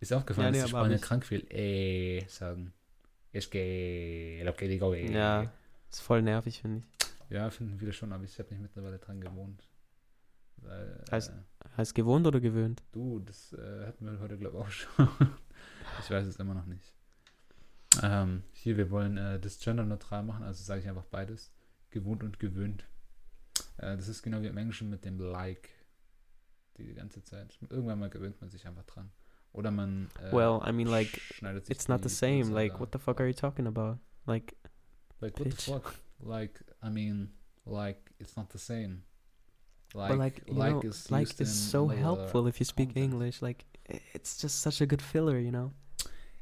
[0.01, 2.74] Ist aufgefallen, Ja, nee, dass die Spanier krank viel äh sagen.
[3.32, 5.11] Es lo que digo eh.
[5.11, 5.51] Ja,
[5.91, 7.30] ist voll nervig, finde ich.
[7.30, 9.66] Ja, finden viele schon, aber ich habe mich mittlerweile dran gewohnt.
[10.59, 12.82] Weil, Heißt- äh, Heißt gewohnt oder gewöhnt?
[12.92, 15.09] du, das äh, hatten wir heute, glaube ich, auch schon.
[16.00, 16.92] ich weiß es immer noch nicht.
[18.02, 21.52] Ähm, hier, wir wollen äh, das genderneutral machen, also sage ich einfach beides.
[21.90, 22.84] Gewohnt und gewöhnt.
[23.78, 25.68] Äh, das ist genau wie im Englischen mit dem like.
[26.76, 27.57] Die ganze Zeit.
[27.70, 29.12] Irgendwann mal gewöhnt man sich einfach dran.
[29.52, 32.44] Oder man äh, Well, I mean, like, schneidet sich It's not the same.
[32.52, 33.98] Like, what the fuck are you talking about?
[34.26, 34.57] Like,
[35.20, 35.70] Like, what the Bitch.
[35.72, 35.94] fuck?
[36.18, 37.32] Like, I mean,
[37.64, 39.02] like, it's not the same.
[39.95, 42.97] But like, you know, is like is so another helpful if you speak.
[42.97, 43.40] English.
[43.42, 43.64] Like,
[44.12, 45.72] it's just such a good filler, you know?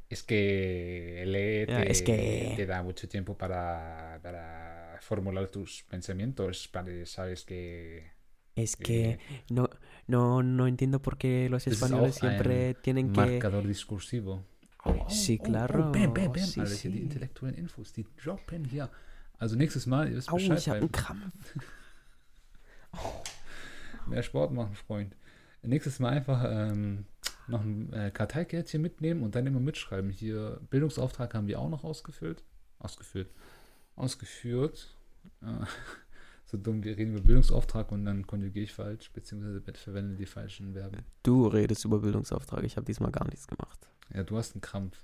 [0.09, 6.67] Es que Ya, te, es que- te da mucho tiempo para, para formular tus pensamientos,
[6.67, 8.11] para, sabes que...
[8.55, 9.67] Es que que no,
[10.05, 13.19] no, no entiendo por qué los españoles siempre tienen que.
[13.19, 14.45] Marcador diskursivo.
[15.09, 15.91] Sí, claro.
[15.91, 16.37] bam, bam, bam.
[16.37, 17.03] Sí, Alter, hier die sí.
[17.03, 18.91] intellektuellen Infos, die droppen hier.
[19.39, 21.33] Also nächstes Mal, ihr wisst Au, Bescheid, ich hab weil einen Krampf.
[24.07, 25.15] Mehr Sport machen, Freund.
[25.61, 27.05] Nächstes Mal einfach ähm,
[27.47, 30.09] noch ein äh, Karteikärtchen mitnehmen und dann immer mitschreiben.
[30.09, 32.43] Hier, Bildungsauftrag haben wir auch noch ausgefüllt.
[32.79, 33.29] Ausgefüllt.
[33.95, 34.97] Ausgeführt.
[35.41, 35.65] Äh,
[36.45, 40.73] so dumm, wir reden über Bildungsauftrag und dann konjugiere ich falsch, beziehungsweise verwende die falschen
[40.73, 41.03] Verben.
[41.23, 42.63] Du redest über Bildungsauftrag.
[42.63, 43.87] Ich habe diesmal gar nichts gemacht.
[44.13, 44.97] Ja, du hast einen Krampf.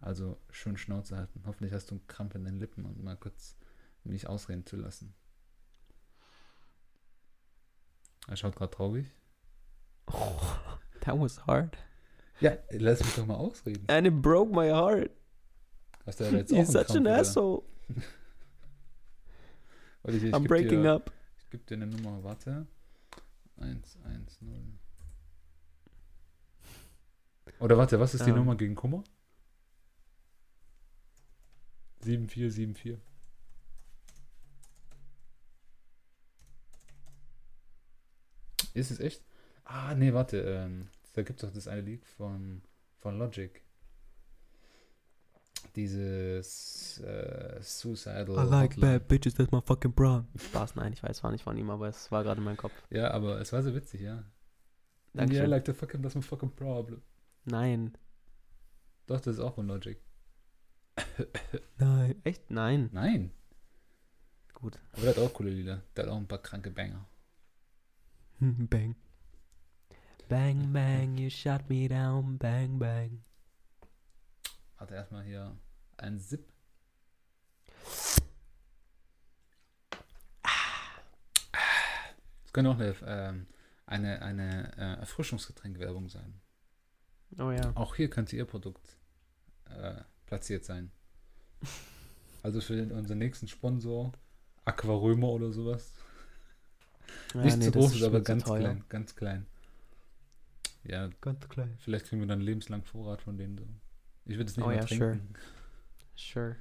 [0.00, 1.42] Also schön Schnauze halten.
[1.46, 3.56] Hoffentlich hast du einen Krampf in den Lippen und mal kurz
[4.04, 5.14] mich ausreden zu lassen.
[8.26, 9.06] Er schaut gerade traurig.
[11.00, 11.76] That was hard.
[12.40, 13.84] Ja, lass mich doch mal ausreden.
[13.88, 15.10] And it broke my heart.
[16.04, 17.62] Hast du ja jetzt auch You're einen such Krampf, an asshole.
[20.02, 21.12] Warte, ich, ich I'm breaking dir, up.
[21.38, 22.66] Ich gebe dir eine Nummer, warte.
[23.56, 24.54] 1, 1, 0.
[27.58, 28.36] Oder warte, was ist die Ähm.
[28.36, 29.02] Nummer gegen Kummer?
[32.02, 32.98] 7474.
[38.76, 39.24] Ist es echt?
[39.64, 40.38] Ah, nee, warte.
[40.38, 42.60] Ähm, da gibt es doch das eine Lied von,
[42.98, 43.62] von Logic.
[45.74, 48.30] Dieses äh, Suicidal.
[48.30, 48.80] I like Hotline.
[48.80, 50.26] bad bitches, that's my fucking bra.
[50.36, 52.72] Spaß, nein, ich weiß, war nicht von ihm, aber es war gerade in meinem Kopf.
[52.90, 54.24] Ja, aber es war so witzig, ja.
[55.14, 55.44] Dankeschön.
[55.44, 57.02] Yeah, like the fucking, that's my fucking problem.
[57.46, 57.96] Nein.
[59.06, 59.98] Doch, das ist auch von Logic.
[61.78, 62.20] Nein.
[62.24, 62.50] Echt?
[62.50, 62.90] Nein.
[62.92, 63.30] Nein.
[64.52, 64.78] Gut.
[64.92, 65.82] Aber der hat auch coole Lieder.
[65.94, 67.06] Der hat auch ein paar kranke Banger.
[68.40, 68.96] bang.
[70.28, 72.36] Bang, bang, you shot me down.
[72.38, 73.22] Bang, bang.
[74.78, 75.56] Warte erstmal hier
[75.96, 76.52] ein Sip.
[82.42, 83.46] Das könnte auch eine, ähm,
[83.86, 86.40] eine, eine äh, Erfrischungsgetränk-Werbung sein.
[87.38, 87.72] Oh ja.
[87.74, 88.96] Auch hier könnte Ihr Produkt
[89.66, 90.90] äh, platziert sein.
[92.42, 94.12] Also für den, unseren nächsten Sponsor,
[94.64, 95.92] Aquarömer oder sowas.
[97.34, 98.60] Ja Nicht zu das groß, ist aber zu ganz teuer.
[98.60, 99.46] klein, ganz klein.
[100.84, 101.76] Ja, Ganz klein.
[101.80, 103.58] vielleicht kriegen wir dann lebenslang Vorrat von denen.
[103.58, 103.66] So.
[104.26, 105.34] Ich würde es nicht Oh mehr ja, trinken.
[106.14, 106.56] Sure.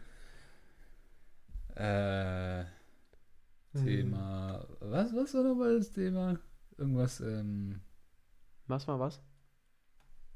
[1.75, 2.65] Äh,
[3.73, 3.83] Hm.
[3.85, 4.65] Thema.
[4.79, 6.39] Was, was war nochmal das Thema?
[6.77, 7.81] Irgendwas, ähm.
[8.67, 9.21] Was war was?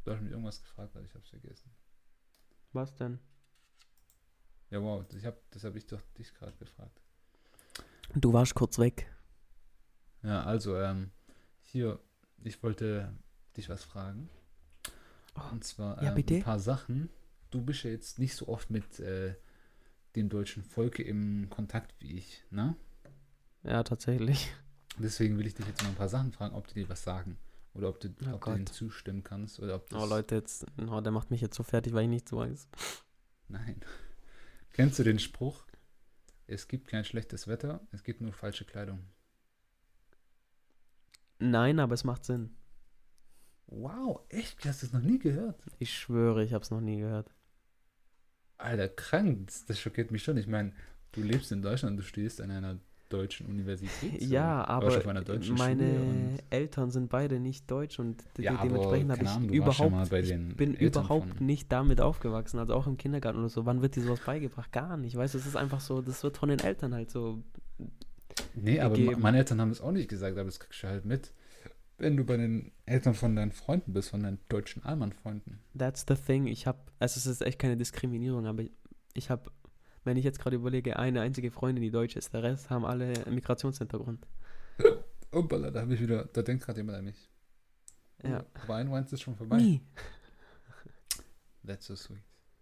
[0.04, 1.72] Du hast mich irgendwas gefragt, aber ich hab's vergessen.
[2.74, 3.18] Was denn?
[4.72, 7.02] Ja, wow, ich hab, das habe ich doch dich gerade gefragt.
[8.14, 9.10] Du warst kurz weg.
[10.24, 11.12] Ja, also, ähm,
[11.62, 12.00] hier,
[12.44, 13.14] ich wollte
[13.56, 14.30] dich was fragen.
[15.36, 17.10] Oh, Und zwar ja, ähm, ein paar Sachen.
[17.52, 19.36] Du bist ja jetzt nicht so oft mit äh,
[20.16, 22.76] dem deutschen Volke im Kontakt wie ich, ne?
[23.64, 24.52] Ja, tatsächlich.
[24.98, 27.38] Deswegen will ich dich jetzt mal ein paar Sachen fragen, ob die dir was sagen.
[27.74, 29.60] Oder ob du, Oh ob du denen zustimmen kannst.
[29.60, 32.10] Oder ob das, Oh Leute, jetzt, oh, der macht mich jetzt so fertig, weil ich
[32.10, 32.68] nichts weiß.
[33.48, 33.80] Nein.
[34.74, 35.66] Kennst du den Spruch?
[36.48, 39.06] Es gibt kein schlechtes Wetter, es gibt nur falsche Kleidung.
[41.40, 42.52] Nein, aber es macht Sinn.
[43.68, 44.66] Wow, echt?
[44.66, 45.62] Hast du das noch nie gehört?
[45.78, 47.32] Ich schwöre, ich habe es noch nie gehört.
[48.58, 49.48] Alter, krank.
[49.48, 50.38] Das, das schockiert mich schon.
[50.38, 50.74] Ich meine,
[51.14, 52.78] du lebst in Deutschland, du stehst an einer
[53.10, 54.22] deutschen Universität.
[54.22, 54.34] so.
[54.34, 55.02] Ja, aber
[55.58, 60.14] meine Eltern sind beide nicht deutsch und de Ja, dementsprechend habe Ahnung, ich ja überhaupt,
[60.14, 63.66] ich bin Eltern überhaupt von- nicht damit aufgewachsen, also auch im Kindergarten oder so.
[63.66, 64.72] Wann wird dir sowas beigebracht?
[64.72, 67.44] Gar nicht, weißt du, es ist einfach so, das wird von den Eltern halt so.
[68.56, 69.16] Nee, aber gegeben.
[69.16, 71.32] me- meine Eltern haben es auch nicht gesagt, aber das kriegst du halt mit.
[71.98, 75.60] Wenn du bei den Eltern von deinen Freunden bist, von deinen deutschen Allmann-Freunden.
[75.78, 76.48] That's the thing.
[76.48, 78.72] Ich habe, also es ist echt keine Diskriminierung, aber ich,
[79.14, 79.52] ich habe,
[80.06, 83.14] wenn ich jetzt gerade überlege, eine einzige Freundin, die deutsch ist, der Rest haben alle
[83.30, 84.26] Migrationshintergrund.
[85.32, 87.30] Uppala, da habe ich wieder, da denkt gerade jemand an mich.
[88.24, 88.46] Ja.
[88.68, 89.58] Wein, Wein ist schon vorbei.
[89.58, 89.82] Nie.
[91.66, 92.20] That's so sweet.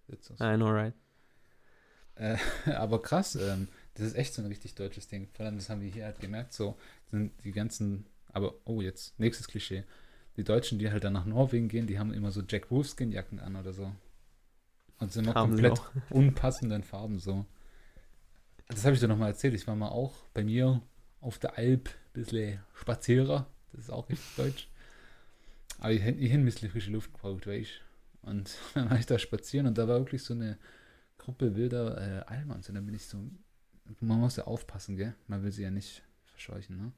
[0.09, 0.47] That's so sweet.
[0.47, 0.93] I know, right.
[2.15, 2.37] Äh,
[2.75, 3.67] aber krass, ähm,
[3.97, 5.27] das ist echt so ein richtig deutsches Ding.
[5.33, 6.77] Vor allem, das haben wir hier halt gemerkt, so
[7.11, 9.83] sind die ganzen, aber oh, jetzt, nächstes Klischee.
[10.35, 13.55] Die Deutschen, die halt dann nach Norwegen gehen, die haben immer so Jack Wolfskin-Jacken an
[13.55, 13.91] oder so.
[14.99, 15.81] Und sind immer Haben komplett
[16.11, 17.45] unpassenden Farben so.
[18.67, 19.53] Das habe ich dir nochmal erzählt.
[19.53, 20.81] Ich war mal auch bei mir
[21.21, 23.47] auf der Alp, bisschen Spazierer.
[23.71, 24.67] Das ist auch richtig deutsch.
[25.79, 27.69] Aber ich, hin ein bisschen frische Luft gebraucht, weißt
[28.23, 28.29] du.
[28.29, 30.57] Und dann war ich da spazieren und da war wirklich so eine
[31.17, 32.69] Gruppe wilder äh, Allmanns.
[32.69, 33.17] Und dann bin ich so,
[34.01, 35.15] man muss ja aufpassen, gell?
[35.27, 36.91] Man will sie ja nicht verscheuchen, ne?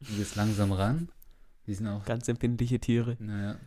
[0.00, 1.10] Du gehst langsam ran.
[1.66, 3.16] Die sind auch Ganz empfindliche Tiere.
[3.20, 3.58] naja,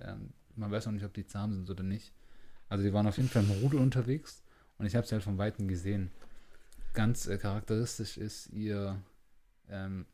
[0.00, 2.12] ähm, man weiß auch nicht, ob die zahm sind oder nicht.
[2.68, 4.42] Also die waren auf jeden Fall im Rudel unterwegs
[4.78, 6.10] und ich habe sie halt von Weitem gesehen.
[6.94, 9.00] Ganz äh, charakteristisch ist ihr
[9.68, 10.06] ähm,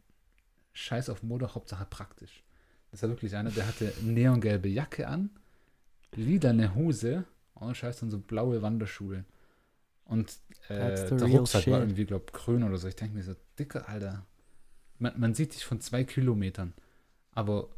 [0.72, 2.42] Scheiß auf Mode, Hauptsache praktisch.
[2.90, 5.30] Das war wirklich einer, der hatte neongelbe Jacke an,
[6.14, 9.24] lilane Hose und Scheiß dann so blaue Wanderschuhe.
[10.10, 10.38] Und
[10.68, 11.88] äh, der Rucksack war shit.
[11.88, 12.88] irgendwie, glaub grün oder so.
[12.88, 14.26] Ich denke mir so, dicker Alter.
[14.98, 16.74] Man, man sieht dich von zwei Kilometern.
[17.30, 17.68] Aber,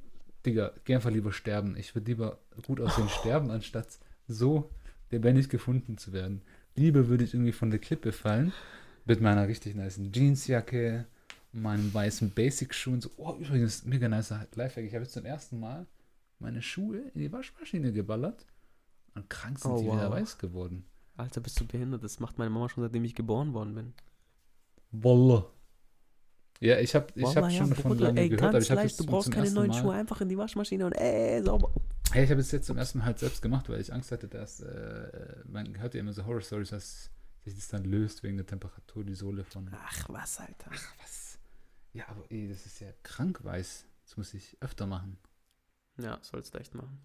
[0.47, 1.77] Digga, geh einfach lieber sterben.
[1.77, 4.71] Ich würde lieber gut aussehen sterben, anstatt so
[5.11, 6.41] lebendig gefunden zu werden.
[6.75, 8.55] Lieber würde ich irgendwie von der Klippe fallen,
[9.05, 11.05] mit meiner richtig nice Jeansjacke,
[11.53, 13.03] meinen weißen Basic-Schuhen.
[13.03, 14.87] So, oh, übrigens, mega nice Lifehack.
[14.87, 15.87] Ich habe jetzt zum ersten Mal
[16.39, 18.47] meine Schuhe in die Waschmaschine geballert
[19.15, 20.13] und krank sind Oh, die wieder wow.
[20.17, 20.87] weiß geworden.
[21.17, 22.03] Alter, bist du behindert?
[22.03, 23.95] Das macht meine Mama schon, seitdem ich geboren worden bin.
[24.91, 25.47] Wolle.
[26.61, 28.71] Ja, ich habe ich Wallah, hab ja, schon davon Bruder, lange ey, gehört, aber ich
[28.71, 31.43] habe leicht, es du brauchst keine neuen Mal, Schuhe, einfach in die Waschmaschine und ey,
[31.43, 31.73] sauber.
[32.13, 34.29] Hey, ich habe es jetzt zum ersten Mal halt selbst gemacht, weil ich Angst hatte,
[34.29, 37.11] dass äh, man hört ja immer so Horror-Stories, dass
[37.45, 39.71] sich das dann löst wegen der Temperatur, die Sohle von.
[39.73, 40.71] Ach, was, Alter.
[40.73, 41.39] Ach, was?
[41.95, 43.87] Ja, aber ey, das ist ja krank weiß.
[44.05, 45.19] Das muss ich öfter machen.
[45.99, 47.01] Ja, sollst du echt machen.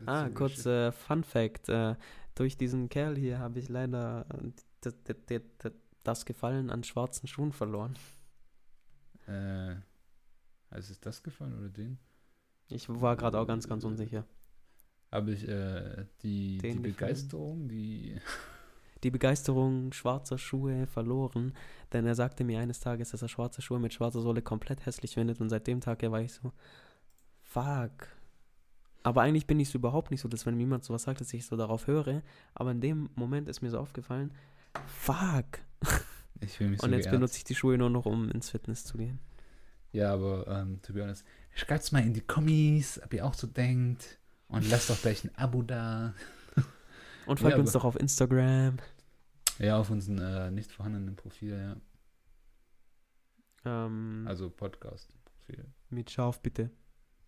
[0.00, 1.68] Das Ah, kurz äh, Fun Fact.
[1.68, 1.96] Äh,
[2.34, 4.50] durch diesen Kerl hier habe ich leider äh,
[4.84, 5.70] d- d- d- d-
[6.04, 7.96] das Gefallen an schwarzen Schuhen verloren.
[9.26, 9.76] Äh,
[10.70, 11.98] also ist das gefallen oder den?
[12.68, 14.24] Ich war gerade auch ganz, ganz unsicher.
[15.10, 16.78] Habe ich äh, die, die?
[16.78, 18.20] Begeisterung, die.
[19.04, 21.54] Die Begeisterung schwarzer Schuhe verloren,
[21.92, 25.14] denn er sagte mir eines Tages, dass er schwarze Schuhe mit schwarzer Sohle komplett hässlich
[25.14, 26.52] findet und seit dem Tag her war ich so,
[27.42, 28.06] fuck.
[29.04, 31.32] Aber eigentlich bin ich so überhaupt nicht so, dass wenn mir jemand sowas sagt, dass
[31.34, 32.22] ich so darauf höre.
[32.54, 34.32] Aber in dem Moment ist mir so aufgefallen,
[34.86, 35.58] fuck.
[36.40, 37.14] Ich fühle mich so Und jetzt geehrt.
[37.16, 39.18] benutze ich die Schuhe nur noch, um ins Fitness zu gehen.
[39.92, 41.24] Ja, aber ähm, to be honest,
[41.54, 44.18] schreibt's mal in die Kommis, ob ihr auch so denkt.
[44.48, 46.14] Und lasst doch gleich ein Abo da.
[47.26, 48.76] Und folgt Ja, uns doch auf Instagram.
[49.58, 51.76] Ja, auf unserem äh, nicht vorhandenen Profil,
[53.64, 53.86] ja.
[53.86, 55.64] Ähm, Also Podcast-Profil.
[55.90, 56.70] mit Scharf bitte.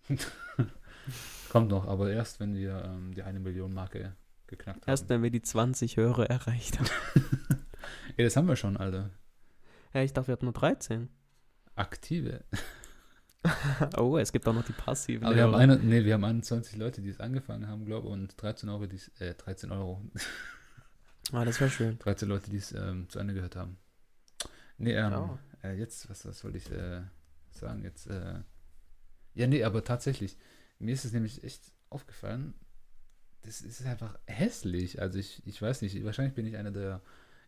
[1.51, 4.15] Kommt noch, aber erst, wenn wir ähm, die eine Million Marke
[4.47, 4.91] geknackt haben.
[4.91, 6.89] Erst wenn wir die 20 Hörer erreicht haben.
[8.17, 9.11] Ey, das haben wir schon, Alter.
[9.93, 11.09] ja, ich dachte, wir hatten nur 13.
[11.75, 12.45] Aktive.
[13.99, 16.77] Oh, es gibt auch noch die passiven Aber wir haben, eine, nee, wir haben 21
[16.77, 20.01] Leute, die es angefangen haben, glaube ich, und 13 Euro, die es, äh, 13 Euro,
[21.31, 21.99] Ah, das wäre schön.
[21.99, 23.77] 13 Leute, die es ähm, zu Ende gehört haben.
[24.79, 25.39] Nee, ähm, Ja.
[25.63, 27.03] äh, jetzt, was, was wollte ich äh,
[27.51, 27.83] sagen?
[27.83, 28.41] Jetzt, äh,
[29.35, 30.39] ja, nee, aber tatsächlich,
[30.79, 32.55] mir ist es nämlich echt aufgefallen,
[33.43, 35.01] das ist einfach hässlich.
[35.01, 37.03] Also ich, ich weiß nicht, wahrscheinlich bin ich einer der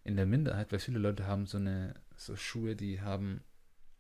[0.05, 3.43] in der Minderheit, weil viele Leute haben so eine, so Schuhe, die haben,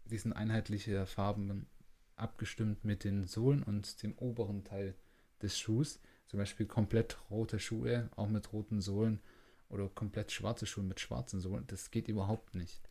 [0.05, 1.67] die sind einheitliche Farben
[2.15, 4.95] abgestimmt mit den Sohlen und dem oberen Teil
[5.43, 6.01] des Schuhs.
[6.29, 9.21] Zum Beispiel komplett rote Schuhe, auch mit roten Sohlen
[9.69, 11.65] oder komplett schwarze Schuhe mit schwarzen Sohlen.
[11.67, 12.89] Das geht überhaupt nicht.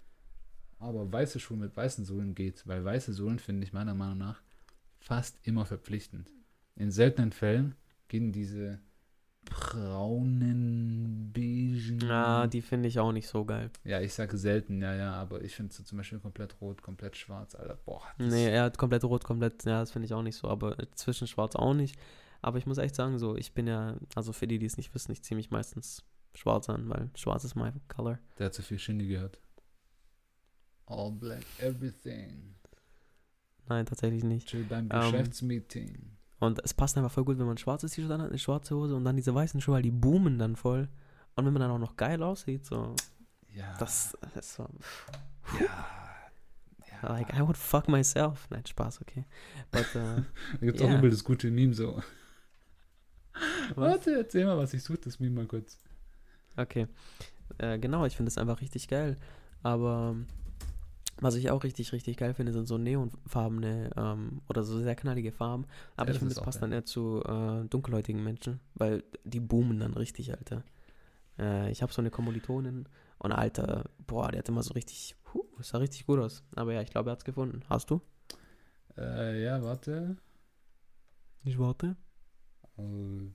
[0.79, 4.41] Aber weiße Schuhe mit weißen Sohlen geht, weil weiße Sohlen finde ich meiner Meinung nach
[5.05, 6.31] fast immer verpflichtend.
[6.75, 7.75] In seltenen Fällen
[8.07, 8.79] gehen diese
[9.45, 12.09] braunen, beigen.
[12.09, 13.69] Ah, die finde ich auch nicht so geil.
[13.83, 17.15] ja, ich sage selten, ja, ja, aber ich finde so zum Beispiel komplett rot, komplett
[17.15, 17.77] schwarz, Alter.
[17.85, 18.01] Boah.
[18.17, 20.75] das- Nee, er hat komplett rot, komplett, ja, das finde ich auch nicht so, aber
[20.95, 21.97] zwischen schwarz auch nicht.
[22.41, 24.93] Aber ich muss echt sagen, so, ich bin ja, also für die, die es nicht
[24.93, 26.03] wissen, ich ziehe mich meistens
[26.33, 28.19] schwarz an, weil schwarz ist mein Color.
[28.37, 29.39] Der hat zu viel Shindy gehört.
[30.87, 32.55] All black, everything.
[33.67, 34.47] Nein, tatsächlich nicht.
[34.47, 36.11] Chill beim Ähm, Geschäftsmeeting.
[36.39, 38.95] Und es passt einfach voll gut, wenn man ein schwarzes T-Shirt anhat, eine schwarze Hose
[38.95, 40.89] und dann diese weißen Schuhe, weil die boomen dann voll.
[41.35, 42.95] Und wenn man dann auch noch geil aussieht, so,
[43.53, 43.75] Ja.
[43.79, 44.67] das, das so,
[45.59, 45.65] Ja.
[47.01, 47.09] ja.
[47.13, 48.47] like, I would fuck myself.
[48.49, 49.25] Nein, Spaß, okay.
[49.71, 50.21] But, äh,
[50.59, 50.87] Da gibt es Ja.
[50.93, 52.01] auch übel das gute Meme so.
[53.75, 53.75] was?
[53.75, 55.79] Warte, erzähl mal was, ich suche das Meme mal kurz.
[56.57, 56.87] Okay.
[57.57, 59.17] Äh, genau, ich finde es einfach richtig geil.
[59.63, 60.15] Aber
[61.21, 65.31] was ich auch richtig, richtig geil finde, sind so neonfarbene ähm, oder so sehr knallige
[65.31, 65.65] Farben.
[65.95, 66.69] Aber Ja, ich das finde, auch passt geil.
[66.69, 70.63] dann eher zu äh, dunkelhäutigen Menschen, weil die boomen dann richtig, Alter.
[71.39, 72.87] Äh, ich habe so eine Kommilitonin
[73.19, 76.43] und Alter, boah, der hat immer so richtig, huh, das sah richtig gut aus.
[76.55, 77.61] Aber ja, ich glaube, er hat es gefunden.
[77.69, 78.01] Hast du?
[78.97, 80.17] Äh, ja, warte.
[81.43, 81.95] Ich warte.
[82.77, 82.81] Äh,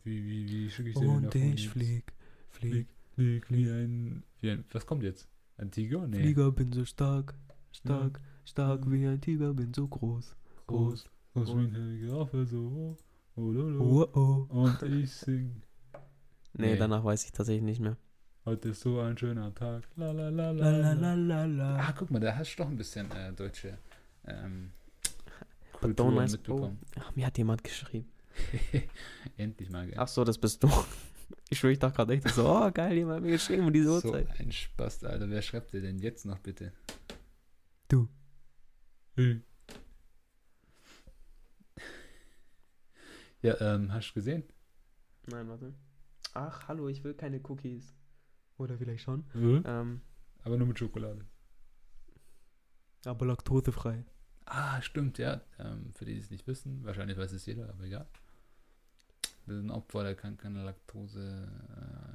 [0.05, 1.67] wie, wie, wie schicke ich den davon jetzt?
[1.67, 2.13] flieg,
[2.51, 4.65] Flieg, flieg, wie ein, wie ein.
[4.73, 5.29] Was kommt jetzt?
[5.57, 6.07] Ein Tiger?
[6.07, 6.19] Nee.
[6.19, 7.35] Flieger, bin so stark,
[7.73, 11.05] stark, stark wie ein Tiger, bin so groß, groß.
[11.35, 12.97] Groß wie eine Giraffe, so.
[13.37, 14.07] Oh, lo.
[14.13, 14.47] Oh, oh.
[14.55, 15.63] Und ich sing.
[16.53, 16.77] Nee, Nee.
[16.79, 17.97] danach weiß ich tatsächlich nicht mehr.
[18.45, 19.85] Heute ist so ein schöner Tag.
[19.95, 21.77] La la la La la la la.
[21.77, 23.79] Ah, guck mal, da hast du doch ein bisschen äh, deutsche
[24.27, 24.73] ähm,
[25.73, 26.79] Kultur mitbekommen.
[26.99, 28.09] Ach, mir hat jemand geschrieben.
[29.37, 29.95] Endlich mal, gell?
[29.97, 30.69] Ach so, das bist du.
[31.49, 34.01] Ich schwöre, ich dachte gerade echt so, oh geil, jemand hat mir geschrieben um diese
[34.01, 34.29] so Uhrzeit.
[34.41, 35.29] ein Spaß, Alter.
[35.31, 36.73] Wer schreibt dir denn jetzt noch bitte?
[37.91, 38.09] Du.
[39.17, 39.43] Hey.
[43.43, 44.45] Ja, ähm, hast du gesehen?
[45.27, 45.75] Nein, warte.
[46.35, 47.93] Ach, hallo, ich will keine Cookies.
[48.59, 49.25] Oder vielleicht schon.
[49.35, 49.65] Mhm.
[49.67, 50.01] Ähm,
[50.45, 51.25] Aber nur mit Schokolade.
[53.05, 54.05] aber laktosefrei.
[54.45, 55.41] Ah, stimmt, ja.
[55.59, 58.07] Ähm, für die, die es nicht wissen, wahrscheinlich weiß es jeder, aber egal.
[59.47, 61.49] Wir sind ein Opfer, der kann keine Laktose.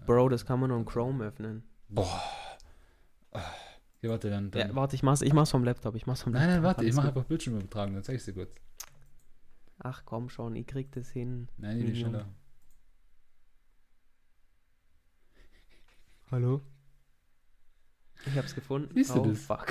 [0.02, 1.64] Äh, Bro, das kann man nur in Chrome öffnen.
[1.90, 2.22] Boah.
[4.06, 4.52] Hier, warte, dann.
[4.52, 4.70] dann.
[4.70, 5.96] Ja, warte, ich mach's, ich mach's vom Laptop.
[5.96, 6.56] Ich mach's vom nein, Laptop.
[6.56, 7.18] nein, warte, ich alles mache gut.
[7.18, 8.52] einfach Bildschirm übertragen, dann zeig ich dir kurz.
[9.80, 11.48] Ach komm schon, ich krieg das hin.
[11.58, 12.28] Nein, ich bin schneller.
[16.30, 16.62] Hallo?
[18.28, 18.94] Ich hab's gefunden.
[18.94, 19.42] Siehst du oh, das?
[19.42, 19.66] fuck.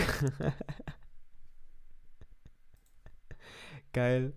[3.93, 4.33] Geil.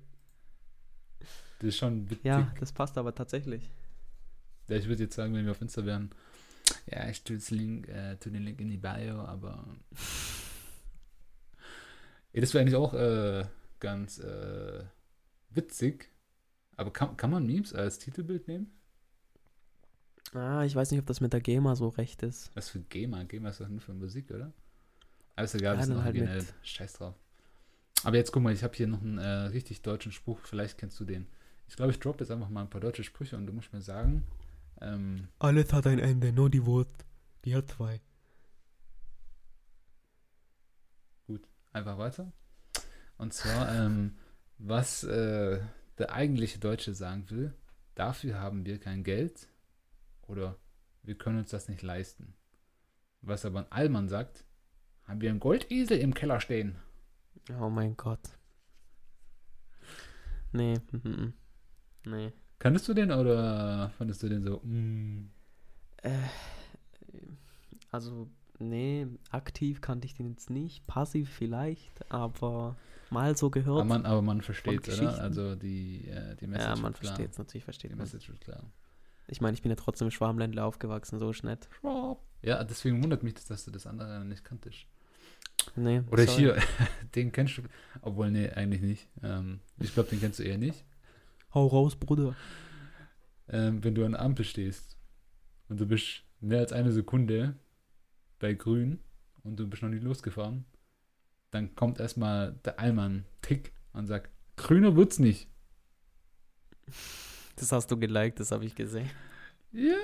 [1.19, 2.23] Das ist schon witzig.
[2.23, 3.71] Ja, das passt aber tatsächlich.
[4.67, 6.11] Ja, ich würde jetzt sagen, wenn wir auf Insta wären,
[6.89, 9.65] ja, ich tue, das Link, äh, tue den Link in die Bio, aber.
[12.33, 13.45] ja, das wäre eigentlich auch äh,
[13.79, 14.83] ganz äh,
[15.49, 16.11] witzig.
[16.75, 18.71] Aber kann, kann man Memes als Titelbild nehmen?
[20.33, 22.51] Ah, ich weiß nicht, ob das mit der GEMA so recht ist.
[22.53, 23.23] Was für GEMA?
[23.23, 24.51] GEMA ist doch nur für Musik, oder?
[25.37, 26.41] Ist egal, Ja, wir sind dann halt originell.
[26.43, 27.15] mit- Scheiß drauf.
[28.03, 30.99] Aber jetzt guck mal, ich habe hier noch einen äh, richtig deutschen Spruch, vielleicht kennst
[30.99, 31.25] du den.
[31.67, 33.81] Ich glaube, ich droppe jetzt einfach mal ein paar deutsche Sprüche und du musst mir
[33.81, 34.23] sagen,
[34.81, 37.05] ähm, Alles hat ein Ende, nur die Wurst.
[37.45, 38.01] Die hat zwei.
[41.77, 42.31] einfach weiter.
[43.17, 44.17] Und zwar, ähm,
[44.57, 45.59] was äh,
[45.97, 47.53] der eigentliche Deutsche sagen will,
[47.95, 49.47] dafür haben wir kein Geld
[50.23, 50.57] oder
[51.03, 52.35] wir können uns das nicht leisten.
[53.21, 54.43] Was aber ein Allmann sagt,
[55.05, 56.75] haben wir einen Goldesel im Keller stehen.
[57.59, 58.37] Oh mein Gott.
[60.51, 60.79] Nee,
[62.05, 62.33] nee.
[62.59, 64.59] Kanntest du den oder fandest du den so?
[64.63, 65.29] Mm,
[66.03, 66.09] Äh,
[67.91, 68.27] also,
[68.59, 70.85] nee, aktiv kannte ich den jetzt nicht.
[70.87, 72.75] Passiv vielleicht, aber
[73.09, 73.77] mal so gehört.
[73.79, 75.19] aber, man, aber man versteht, oder?
[75.19, 77.99] Also die, äh, die Message ja, man versteht es natürlich, Die versteht man.
[77.99, 78.63] Message ist klar.
[79.27, 81.67] Ich meine, ich bin ja trotzdem im Schwarmländler aufgewachsen, so ist nett.
[82.41, 84.85] Ja, deswegen wundert mich, das, dass du das andere nicht kanntest.
[85.75, 86.37] Nee, Oder sorry.
[86.39, 86.57] hier,
[87.15, 87.63] den kennst du,
[88.01, 89.07] obwohl, nee, eigentlich nicht.
[89.23, 90.85] Ähm, ich glaube, den kennst du eher nicht.
[91.53, 92.35] Hau raus, Bruder.
[93.47, 94.97] Ähm, wenn du an der Ampel stehst
[95.69, 97.55] und du bist mehr als eine Sekunde
[98.39, 98.99] bei grün
[99.43, 100.65] und du bist noch nicht losgefahren,
[101.51, 105.47] dann kommt erstmal der Allmann Tick und sagt, grüner wird's nicht.
[107.59, 109.09] Das hast du geliked, das habe ich gesehen.
[109.71, 109.95] Ja,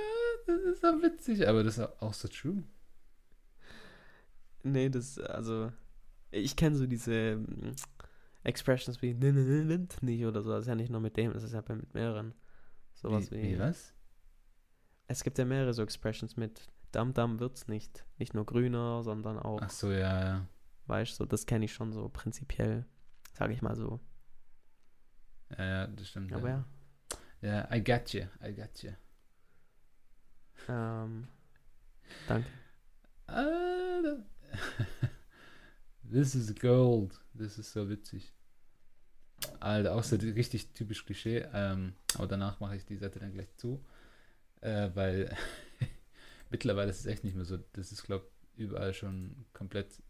[0.48, 2.64] das ist doch witzig, aber das ist auch so true.
[4.64, 5.72] Nee, das, also,
[6.32, 7.46] ich kenne so diese
[8.44, 10.50] Expressions wie "Ne, ne, ne, Wind nicht oder so.
[10.52, 12.34] Das ist ja nicht nur mit dem, das ist ja bei- mit mehreren.
[12.94, 13.60] Sowas wie, wie.
[13.60, 13.94] was?
[15.08, 18.06] Es gibt ja mehrere so Expressions mit Dam Dam wird's nicht.
[18.18, 20.48] Nicht nur grüner, sondern auch, Ach so, ja, ja.
[20.88, 22.86] weißt du, so, das kenne ich schon so prinzipiell,
[23.34, 24.00] sage ich mal so.
[25.58, 26.32] Ja, ja, das stimmt.
[26.34, 26.66] Aber ja.
[27.42, 28.92] ja, Ja, I got you, I got you.
[30.70, 31.28] ähm,
[32.28, 32.48] danke.
[36.12, 37.20] This is gold.
[37.34, 38.34] Das ist so witzig.
[39.60, 41.46] Alter, auch so richtig typisch Klischee.
[41.54, 43.84] Ähm, aber danach mache ich die Seite dann gleich zu.
[44.62, 45.36] Äh, weil
[46.50, 47.58] mittlerweile ist es echt nicht mehr so.
[47.74, 48.26] Das ist, glaube
[48.56, 50.02] ich, überall schon komplett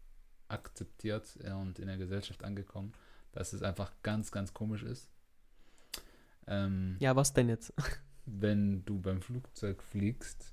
[0.48, 2.92] akzeptiert äh, und in der Gesellschaft angekommen,
[3.32, 5.08] dass es einfach ganz, ganz komisch ist.
[6.46, 7.72] Ähm, Ja, was denn jetzt?
[8.26, 10.52] wenn du beim Flugzeug fliegst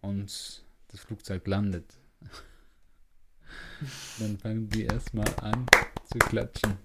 [0.00, 1.98] und das Flugzeug landet,
[4.18, 5.66] dann fangen die erstmal an
[6.04, 6.76] zu klatschen.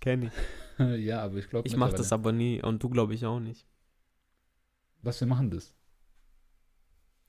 [0.00, 0.32] Kenn ich.
[1.04, 3.66] ja, aber ich glaube Ich mache das aber nie und du glaube ich auch nicht.
[5.02, 5.74] Was, wir machen das?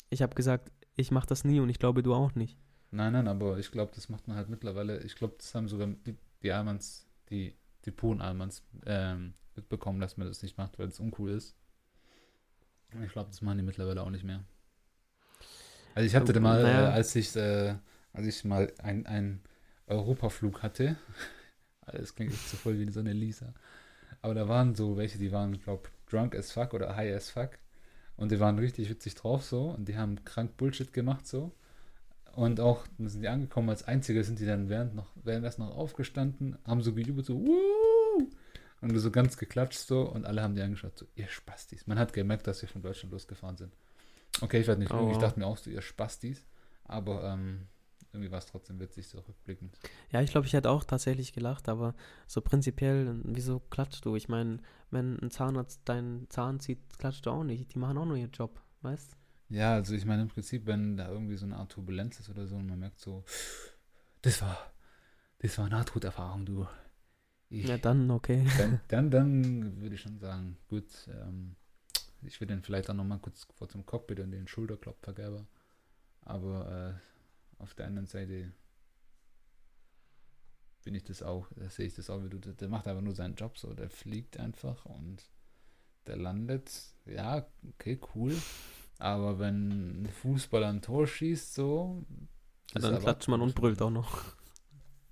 [0.10, 2.58] Ich habe gesagt, ich mache das nie und ich glaube du auch nicht.
[2.92, 5.04] Nein, nein, aber ich glaube, das macht man halt mittlerweile.
[5.04, 10.16] Ich glaube, das haben sogar die, die Almans, die, die puren Almans ähm, mitbekommen, dass
[10.16, 11.58] man das nicht macht, weil es uncool ist.
[12.94, 14.46] Und Ich glaube, das machen die mittlerweile auch nicht mehr.
[15.96, 16.90] Also ich hatte da mal, Naja.
[16.90, 17.76] äh, als ich, äh,
[18.14, 19.42] als ich mal ein- einen
[19.88, 20.96] Europaflug hatte,
[21.88, 23.54] das klingt echt so voll wie so eine Lisa,
[24.22, 27.52] aber da waren so welche, die waren, glaube drunk as fuck oder high as fuck
[28.18, 31.54] und die waren richtig witzig drauf so und die haben krank Bullshit gemacht so
[32.34, 36.58] und auch, sind die angekommen, als Einzige sind die dann während noch, währenddessen noch aufgestanden,
[36.66, 38.30] haben so gejubelt, so, Woo!
[38.82, 41.88] Und so ganz geklatscht so und alle haben die angeschaut, so, ihr Spastis.
[41.88, 43.74] Man hat gemerkt, dass wir von Deutschland losgefahren sind.
[44.42, 46.46] Okay, ich werde nicht lügen, ich dachte mir auch so, ihr Spastis.
[46.84, 47.68] Aber ähm,
[48.16, 49.78] irgendwie war es trotzdem witzig, so rückblickend.
[50.12, 51.96] Ja, ich glaube, ich hätte auch tatsächlich gelacht, aber
[52.28, 54.16] so prinzipiell, wieso klatscht du?
[54.16, 54.60] Ich meine,
[54.90, 57.74] wenn ein Zahnarzt deinen Zahn zieht, klatscht du auch nicht.
[57.74, 59.18] Die machen auch nur ihren Job, weißt
[59.50, 62.48] Ja, also ich meine im Prinzip, wenn da irgendwie so eine Art Turbulenz ist oder
[62.48, 63.24] so und man merkt so,
[64.22, 64.58] das war,
[65.40, 66.68] das war Nahtoderfahrung, du.
[67.50, 68.46] Ich, Ja, dann okay.
[68.58, 71.56] dann, dann, dann würde ich schon sagen, gut, ähm,
[72.26, 75.48] ich würde dann vielleicht auch nochmal kurz vor zum Cockpit und den Schulterklopfer geben.
[76.22, 77.00] Aber
[77.60, 78.52] äh, auf der anderen Seite
[80.84, 83.02] bin ich das auch, da sehe ich das auch wie du, der der macht aber
[83.02, 85.30] nur seinen Job so, der fliegt einfach und
[86.06, 86.72] der landet,
[87.06, 88.36] ja, okay, cool.
[89.00, 92.06] Aber wenn ein Fußballer ein Tor schießt, so.
[92.74, 94.36] Ja, dann klatscht man und brüllt auch noch.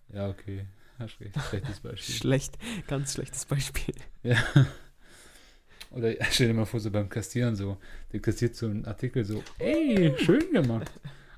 [0.09, 0.67] Ja, okay.
[1.07, 2.15] Schlechtes Beispiel.
[2.15, 2.57] Schlecht,
[2.87, 3.95] ganz schlechtes Beispiel.
[4.21, 4.37] Ja.
[5.93, 7.77] Oder stell dir mal vor, so beim Kassieren so,
[8.11, 10.91] der kassiert so einen Artikel so, ey, schön gemacht.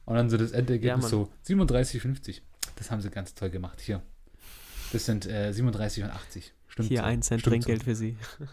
[0.05, 1.11] Und dann so das Endergebnis Mann.
[1.11, 2.41] so, 37,50.
[2.75, 3.81] Das haben sie ganz toll gemacht.
[3.81, 4.01] Hier.
[4.91, 6.53] Das sind äh, 37 und 80.
[6.67, 7.03] Stimmt Hier so.
[7.03, 7.67] ein Cent Stimmt so.
[7.67, 8.17] Trinkgeld für sie.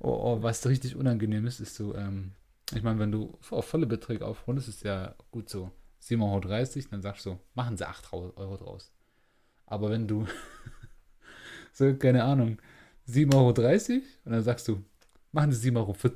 [0.00, 2.30] Oh, oh, was richtig unangenehm ist, ist so, ähm,
[2.72, 5.72] ich meine, wenn du auf volle Beträge aufrundest, ist ja gut so
[6.04, 8.92] 7,30 Euro, dann sagst du so, machen sie 8 Euro Euro draus.
[9.66, 10.24] Aber wenn du,
[11.72, 12.58] so, keine Ahnung,
[13.08, 14.84] 7,30 Euro und dann sagst du,
[15.32, 15.96] machen sie 7,40 Euro.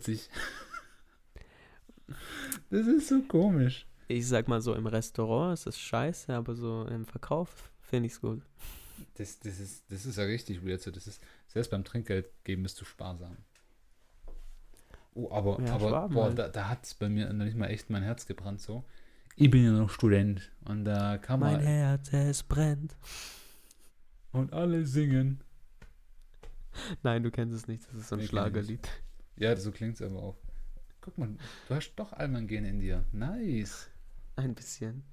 [2.70, 3.86] Das ist so komisch.
[4.08, 8.12] Ich sag mal so, im Restaurant ist es scheiße, aber so im Verkauf finde ich
[8.14, 8.42] es gut.
[9.14, 10.80] Das, das, ist, das ist ja richtig weird.
[10.80, 13.36] So, das ist, selbst beim Trinkgeld geben bist du sparsam.
[15.14, 16.38] Oh, aber, Ja, aber Schwaben boah, halt.
[16.38, 18.84] da, da hat es bei mir noch nicht mal echt mein Herz gebrannt so.
[19.36, 22.96] Ich bin ja noch Student und da kann Mein man Herz, es brennt.
[24.32, 25.42] und alle singen.
[27.02, 27.86] Nein, du kennst es nicht.
[27.88, 28.30] Das ist so ein Nee, ich.
[28.30, 28.88] Schlagerlied.
[29.36, 30.36] Ja, so klingt es aber auch.
[31.02, 31.36] Guck mal,
[31.68, 33.04] du hast doch Allmann-Gen in dir.
[33.12, 33.90] Nice.
[34.36, 35.04] Ein bisschen.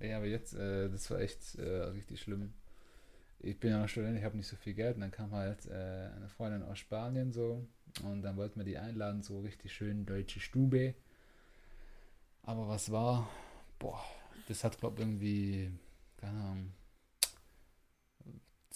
[0.00, 2.52] Ja, aber jetzt, äh, das war echt äh, richtig schlimm.
[3.40, 5.66] Ich bin ja noch Student, ich habe nicht so viel Geld und dann kam halt
[5.66, 7.66] äh, eine Freundin aus Spanien so
[8.04, 10.94] und dann wollten wir die einladen, so richtig schön deutsche Stube.
[12.42, 13.28] Aber was war?
[13.78, 14.02] Boah,
[14.48, 15.70] das hat glaube irgendwie,
[16.16, 16.72] keine Ahnung,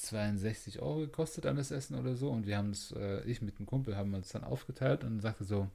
[0.03, 3.59] 62 Euro gekostet an das Essen oder so und wir haben es, äh, ich mit
[3.59, 5.69] einem Kumpel haben uns dann aufgeteilt und sagte so,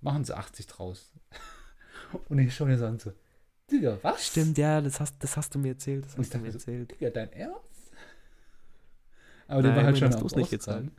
[0.00, 1.12] machen Sie 80 draus.
[2.28, 3.12] und ich schaue mir so an so,
[3.70, 4.26] Digga, was?
[4.26, 6.04] Stimmt, ja, das hast, das hast du mir erzählt.
[6.04, 6.90] Das Und ich hast du mir so, erzählt.
[6.92, 7.92] Digga, dein Ernst?
[9.46, 10.90] Aber Nein, der war halt schon hast du's am nicht gezahlt.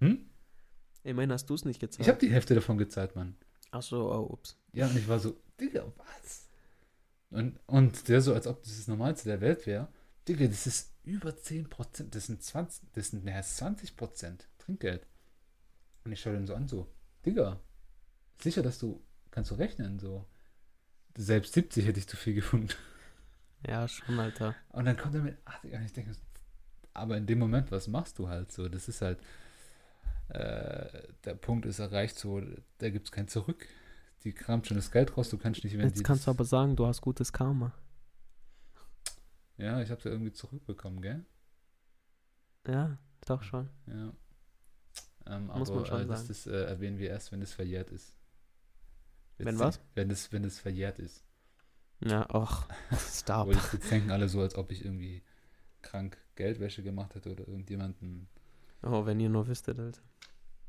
[0.00, 0.30] Hm?
[1.02, 2.00] Immerhin hast du es nicht gezahlt.
[2.00, 3.36] Ich habe die Hälfte davon gezahlt, Mann.
[3.70, 4.56] Ach so, oh, ups.
[4.72, 6.48] Ja, und ich war so, Digga, was?
[7.30, 9.88] Und, und der so, als ob das das Normalste der Welt wäre.
[10.26, 15.06] Digga, das ist über 10%, das sind 20, das sind mehr als 20% Trinkgeld.
[16.04, 16.88] Und ich schaue den so an, so,
[17.24, 17.60] Digga,
[18.40, 20.26] sicher, dass du, kannst du rechnen, so.
[21.16, 22.74] Selbst 70 hätte ich zu viel gefunden.
[23.66, 24.54] Ja, schon, Alter.
[24.68, 26.12] Und dann kommt er mit 80 und ich denke,
[26.94, 28.68] aber in dem Moment, was machst du halt so?
[28.68, 29.18] Das ist halt,
[30.28, 32.40] äh, der Punkt ist erreicht, so,
[32.78, 33.66] da gibt es kein Zurück.
[34.24, 36.76] Die kramt schon das Geld raus, du kannst nicht, wenn Jetzt kannst du aber sagen,
[36.76, 37.72] du hast gutes Karma.
[39.58, 41.24] Ja, ich habe ja irgendwie zurückbekommen, gell?
[42.66, 43.68] Ja, doch schon.
[43.86, 44.12] Ja.
[45.26, 47.90] Ähm, Muss aber man schon äh, das, das äh, erwähnen wir erst, wenn es verjährt
[47.90, 48.14] ist.
[49.36, 49.76] Wenn Jetzt was?
[49.78, 51.24] denk- Wenn es, wenn es verjährt ist.
[52.00, 53.36] Ja, ach, stop.
[53.36, 55.22] Aber jetzt, denken alle so, als ob ich irgendwie
[55.82, 58.28] krank Geldwäsche gemacht hätte oder irgendjemanden
[58.82, 60.00] Oh, wenn ihr nur wüsstet, Alter.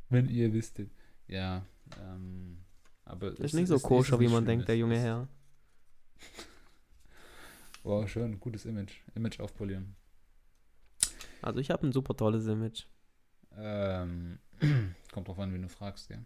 [0.10, 0.90] Wenn ihr wüsstet.
[1.28, 1.64] Ja,
[2.02, 2.64] ähm,
[3.06, 5.28] aber Ist es nicht so koscher, wie man denkt, der junge ist- Herr.
[7.84, 9.02] Wow, schön, gutes Image.
[9.16, 9.96] Image aufpolieren.
[11.42, 12.86] Also ich habe ein super tolles Image.
[13.56, 14.40] Ähm,
[15.12, 16.18] kommt drauf an, wen du fragst, ja.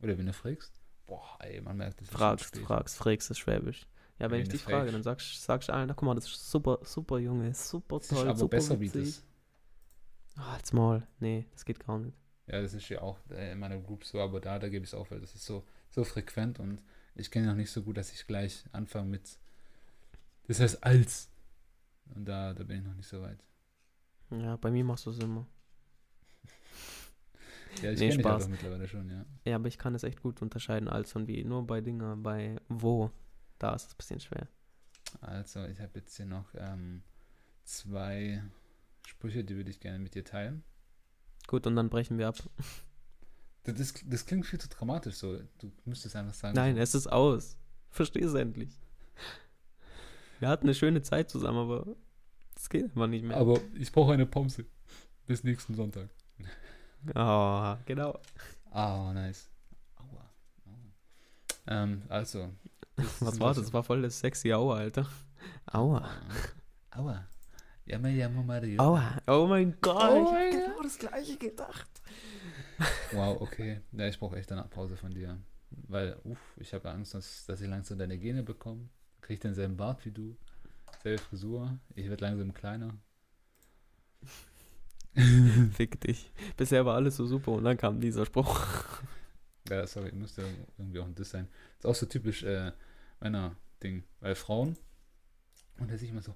[0.00, 0.80] Oder wen du fragst.
[1.06, 3.86] Boah, ey, man merkt, das ist Fragst, fragst, fragst ist Schwäbisch.
[4.18, 6.26] Ja, wenn Wen ich dich frage, dann sagst, sagst du allen, na guck mal, das
[6.26, 9.16] ist super, super Junge, super Das ist toll, aber super besser wie witzig.
[9.16, 9.24] das.
[10.36, 11.06] Ah, halt's Maul.
[11.18, 12.16] Nee, das geht gar nicht.
[12.46, 14.90] Ja, das ist ja auch äh, in meiner Group so, aber da, da gebe ich
[14.90, 16.82] es auf, weil das ist so, so frequent und
[17.14, 19.38] ich kenne noch nicht so gut, dass ich gleich anfange mit,
[20.48, 21.28] das heißt als.
[22.14, 23.42] Und da, da bin ich noch nicht so weit.
[24.30, 25.46] Ja, bei mir machst du es immer.
[27.82, 28.48] Ja, ich Nee, kenne Spaß.
[28.48, 29.24] mittlerweile schon, ja.
[29.44, 31.42] Ja, aber ich kann es echt gut unterscheiden, als und wie.
[31.44, 33.10] Nur bei Dingen, bei wo,
[33.58, 34.46] da ist es ein bisschen schwer.
[35.20, 37.02] Also, ich habe jetzt hier noch ähm,
[37.64, 38.42] zwei
[39.06, 40.64] Sprüche, die würde ich gerne mit dir teilen.
[41.46, 42.36] Gut, und dann brechen wir ab.
[43.64, 45.38] Das, das, das klingt viel zu dramatisch so.
[45.58, 46.54] Du müsstest einfach sagen.
[46.54, 47.56] Nein, so, es ist aus.
[47.90, 48.80] Versteh es endlich.
[50.42, 51.86] Wir hatten eine schöne Zeit zusammen, aber
[52.56, 53.36] es geht einfach nicht mehr.
[53.36, 54.66] Aber ich brauche eine Pause.
[55.24, 56.08] Bis nächsten Sonntag.
[57.14, 58.18] Oh, genau.
[58.72, 59.48] Ah, nice.
[59.94, 60.28] Aua.
[60.66, 60.92] Aua.
[61.68, 62.50] Ähm, also.
[62.96, 63.62] das Was war das?
[63.62, 65.08] Das war voll das sexy Aua, Alter.
[65.66, 66.10] Aua.
[66.90, 67.24] Aua.
[67.84, 68.82] Ja, me llamo Mario.
[68.82, 69.18] Aua.
[69.28, 70.10] Oh mein Gott.
[70.10, 72.02] Oh ich hab mein genau das gleiche gedacht.
[73.12, 73.80] Wow, okay.
[73.92, 75.38] Ja, ich brauche echt eine Pause von dir.
[75.70, 78.88] Weil, uff, ich habe Angst, dass, dass ich langsam deine Gene bekomme.
[79.22, 80.36] Krieg ich denselben Bart wie du.
[81.02, 81.78] Selbe Frisur.
[81.94, 82.94] Ich werde langsam kleiner.
[85.74, 86.30] Fick dich.
[86.56, 88.66] Bisher war alles so super und dann kam dieser Spruch.
[89.70, 90.44] Ja, sorry, musste
[90.76, 91.46] irgendwie auch ein Diss sein.
[91.78, 92.72] Ist auch so typisch äh,
[93.20, 94.02] Männer-Ding.
[94.18, 94.76] Weil Frauen,
[95.78, 96.34] und da sehe ich immer so,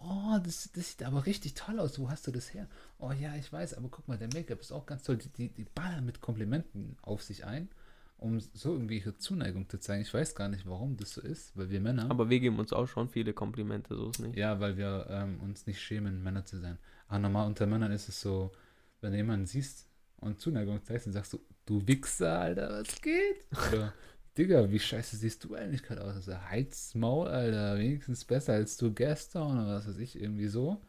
[0.00, 2.68] oh, das, das sieht aber richtig toll aus, wo hast du das her?
[2.98, 5.16] Oh ja, ich weiß, aber guck mal, der Make-up ist auch ganz toll.
[5.16, 7.70] Die, die, die ballern mit Komplimenten auf sich ein,
[8.18, 10.02] um so irgendwie ihre Zuneigung zu zeigen.
[10.02, 12.72] Ich weiß gar nicht, warum das so ist, weil wir Männer, Aber wir geben uns
[12.72, 14.36] auch schon viele Komplimente, so ist nicht.
[14.36, 16.78] ja, weil wir ähm, uns nicht schämen, Männer zu sein.
[17.08, 18.52] Aber normal unter Männern ist es so,
[19.00, 19.88] wenn du jemanden siehst
[20.20, 23.44] und Zuneigung zeigst, dann sagst du, du Wichser, Alter, was geht?
[23.68, 23.92] Oder,
[24.38, 26.14] Digga, wie scheiße siehst du eigentlich gerade aus?
[26.16, 30.80] Also, Heiz Maul, Alter, wenigstens besser als du gestern oder was weiß ich, irgendwie so.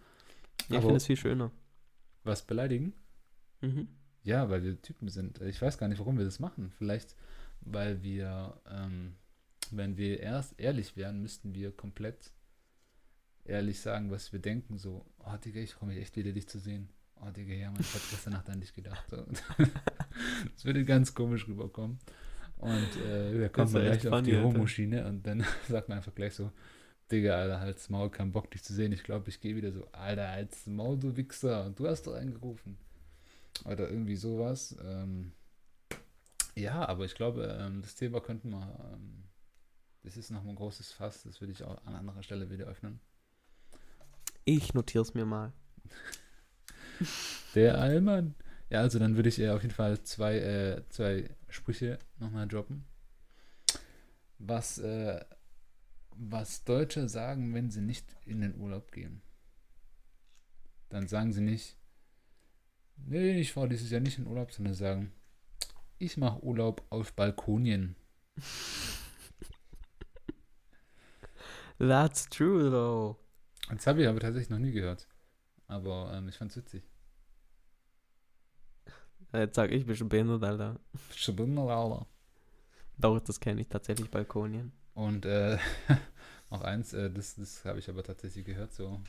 [0.69, 1.51] Ja, ich finde es viel schöner.
[2.23, 2.93] Was beleidigen?
[3.61, 3.87] Mhm.
[4.25, 5.39] Ja, weil wir Typen sind.
[5.41, 6.71] Ich weiß gar nicht, warum wir das machen.
[6.77, 7.15] Vielleicht,
[7.61, 9.15] weil wir, ähm,
[9.71, 12.31] wenn wir erst ehrlich wären, müssten wir komplett
[13.45, 14.79] ehrlich sagen, was wir denken.
[14.79, 16.89] So, oh Digga, ich freue mich echt wieder, dich zu sehen.
[17.21, 19.07] Oh Digga, ja, Mann, ich habe gestern Nacht an dich gedacht.
[19.11, 19.17] So.
[20.55, 21.99] das würde ganz komisch rüberkommen.
[22.57, 24.35] Und äh, da kommt man gleich auf die.
[24.35, 26.51] Homo-Schiene und dann sagt man einfach gleich so,
[27.11, 28.91] Digga, Alter, halt's Maul, kein Bock, dich zu sehen.
[28.91, 31.65] Ich glaube, ich gehe wieder so, Alter, halt's Maul, du Wichser.
[31.67, 32.79] Und du hast doch angerufen.
[33.63, 34.75] Oder irgendwie sowas.
[34.83, 35.31] Ähm,
[36.55, 39.23] ja, aber ich glaube, ähm, das Thema könnten wir, ähm,
[40.03, 42.99] das ist nochmal ein großes Fass, das würde ich auch an anderer Stelle wieder öffnen.
[44.45, 45.53] Ich notiere es mir mal.
[47.55, 48.35] Der Allmann,
[48.69, 52.85] Ja, also dann würde ich äh, auf jeden Fall zwei, äh, zwei Sprüche nochmal droppen.
[54.37, 55.23] Was, äh,
[56.15, 59.21] was Deutsche sagen, wenn sie nicht in den Urlaub gehen.
[60.89, 61.77] Dann sagen sie nicht,
[62.97, 65.11] nee, ich fahre dieses Jahr nicht in Urlaub, sondern sagen,
[65.97, 67.95] ich mache Urlaub auf Balkonien.
[71.79, 73.17] That's true, though.
[73.69, 75.07] Das habe ich aber tatsächlich noch nie gehört.
[75.67, 76.83] Aber ähm, ich fand's witzig.
[79.33, 80.79] Jetzt sag ich, bist du behindert, Alter.
[82.97, 84.71] Doch, das kenne ich tatsächlich, Balkonien.
[84.93, 85.57] Und äh,
[86.51, 89.01] noch eins, äh, das, das habe ich aber tatsächlich gehört, so,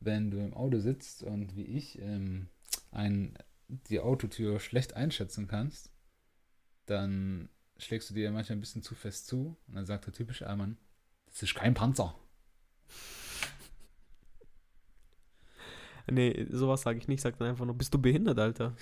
[0.00, 2.48] wenn du im Auto sitzt und wie ich ähm,
[2.90, 3.36] ein,
[3.68, 5.90] die Autotür schlecht einschätzen kannst,
[6.86, 10.46] dann schlägst du dir manchmal ein bisschen zu fest zu und dann sagt der typische
[10.46, 10.78] Allmann,
[11.26, 12.14] das ist kein Panzer.
[16.10, 17.20] Nee, sowas sage ich nicht.
[17.20, 18.74] Sag dann einfach nur, bist du behindert, Alter?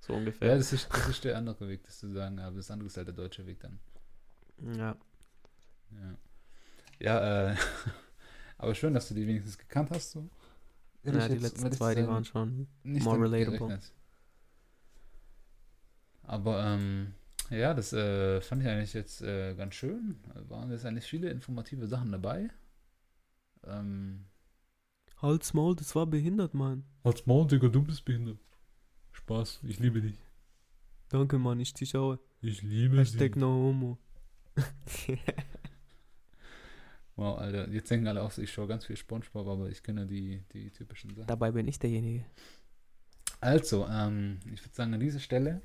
[0.00, 0.48] So ungefähr.
[0.48, 2.96] Ja, das ist, das ist der andere Weg, das zu sagen, aber das andere ist
[2.96, 3.78] halt der deutsche Weg dann.
[4.76, 4.96] Ja.
[5.90, 6.18] Ja,
[6.98, 7.56] ja äh,
[8.58, 10.12] aber schön, dass du die wenigstens gekannt hast.
[10.12, 10.28] So.
[11.02, 13.58] Ja, ich die jetzt, letzten zwei, die waren schon nicht more relatable.
[13.58, 13.92] gerechnet.
[16.22, 17.14] Aber ähm,
[17.50, 20.20] ja, das äh, fand ich eigentlich jetzt äh, ganz schön.
[20.48, 22.50] Waren jetzt eigentlich viele informative Sachen dabei.
[23.64, 24.26] Ähm,
[25.16, 26.84] Halt's Maul, das war behindert, Mann.
[27.02, 28.38] Als Maul, Digga, du bist behindert.
[29.12, 30.18] Spaß, ich liebe dich.
[31.08, 32.18] Danke, Mann, ich dich auch.
[32.40, 33.36] Ich liebe Hashtag dich.
[33.36, 33.98] no homo.
[37.20, 40.06] wow, Alter, jetzt denken alle auch, so, ich schaue ganz viel Spongebob, aber ich kenne
[40.06, 41.26] die, die typischen Sachen.
[41.26, 42.24] Dabei bin ich derjenige.
[43.40, 45.62] Also, ähm, ich würde sagen, an dieser Stelle,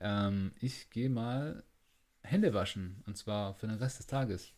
[0.00, 1.64] ähm, ich gehe mal
[2.22, 3.02] Hände waschen.
[3.06, 4.52] Und zwar für den Rest des Tages.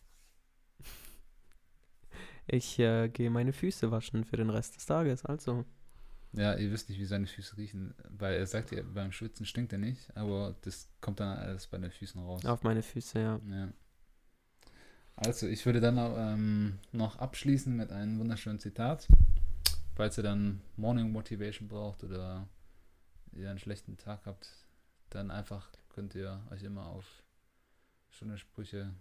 [2.47, 5.65] Ich äh, gehe meine Füße waschen für den Rest des Tages, also.
[6.31, 9.73] Ja, ihr wisst nicht, wie seine Füße riechen, weil er sagt ja, beim Schwitzen stinkt
[9.73, 12.45] er nicht, aber das kommt dann alles bei den Füßen raus.
[12.45, 13.41] Auf meine Füße, ja.
[13.49, 13.73] Ja.
[15.17, 19.07] Also, ich würde dann ähm, noch abschließen mit einem wunderschönen Zitat.
[19.95, 22.47] Falls ihr dann Morning Motivation braucht oder
[23.33, 24.47] ihr einen schlechten Tag habt,
[25.09, 27.23] dann einfach könnt ihr euch immer auf
[28.11, 28.93] schöne Sprüche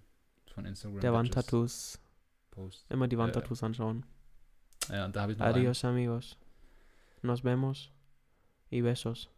[0.54, 1.98] von Instagram Der Wandtattoos.
[2.50, 2.92] posten.
[2.92, 3.18] Immer die.
[3.18, 4.06] Wandtattoos anschauen.
[4.88, 5.54] Ja, und da habe ich noch einen.
[5.56, 6.38] Adios, amigos.
[7.20, 7.90] Nos vemos.
[8.70, 9.28] Y besos.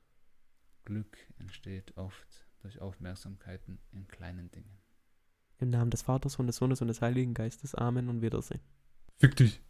[0.84, 4.78] Glück entsteht oft durch Aufmerksamkeiten in kleinen Dingen.
[5.60, 7.74] Im Namen des Vaters und des Sohnes und des Heiligen Geistes.
[7.74, 8.60] Amen und Wiedersehen.
[9.16, 9.60] Fick dich.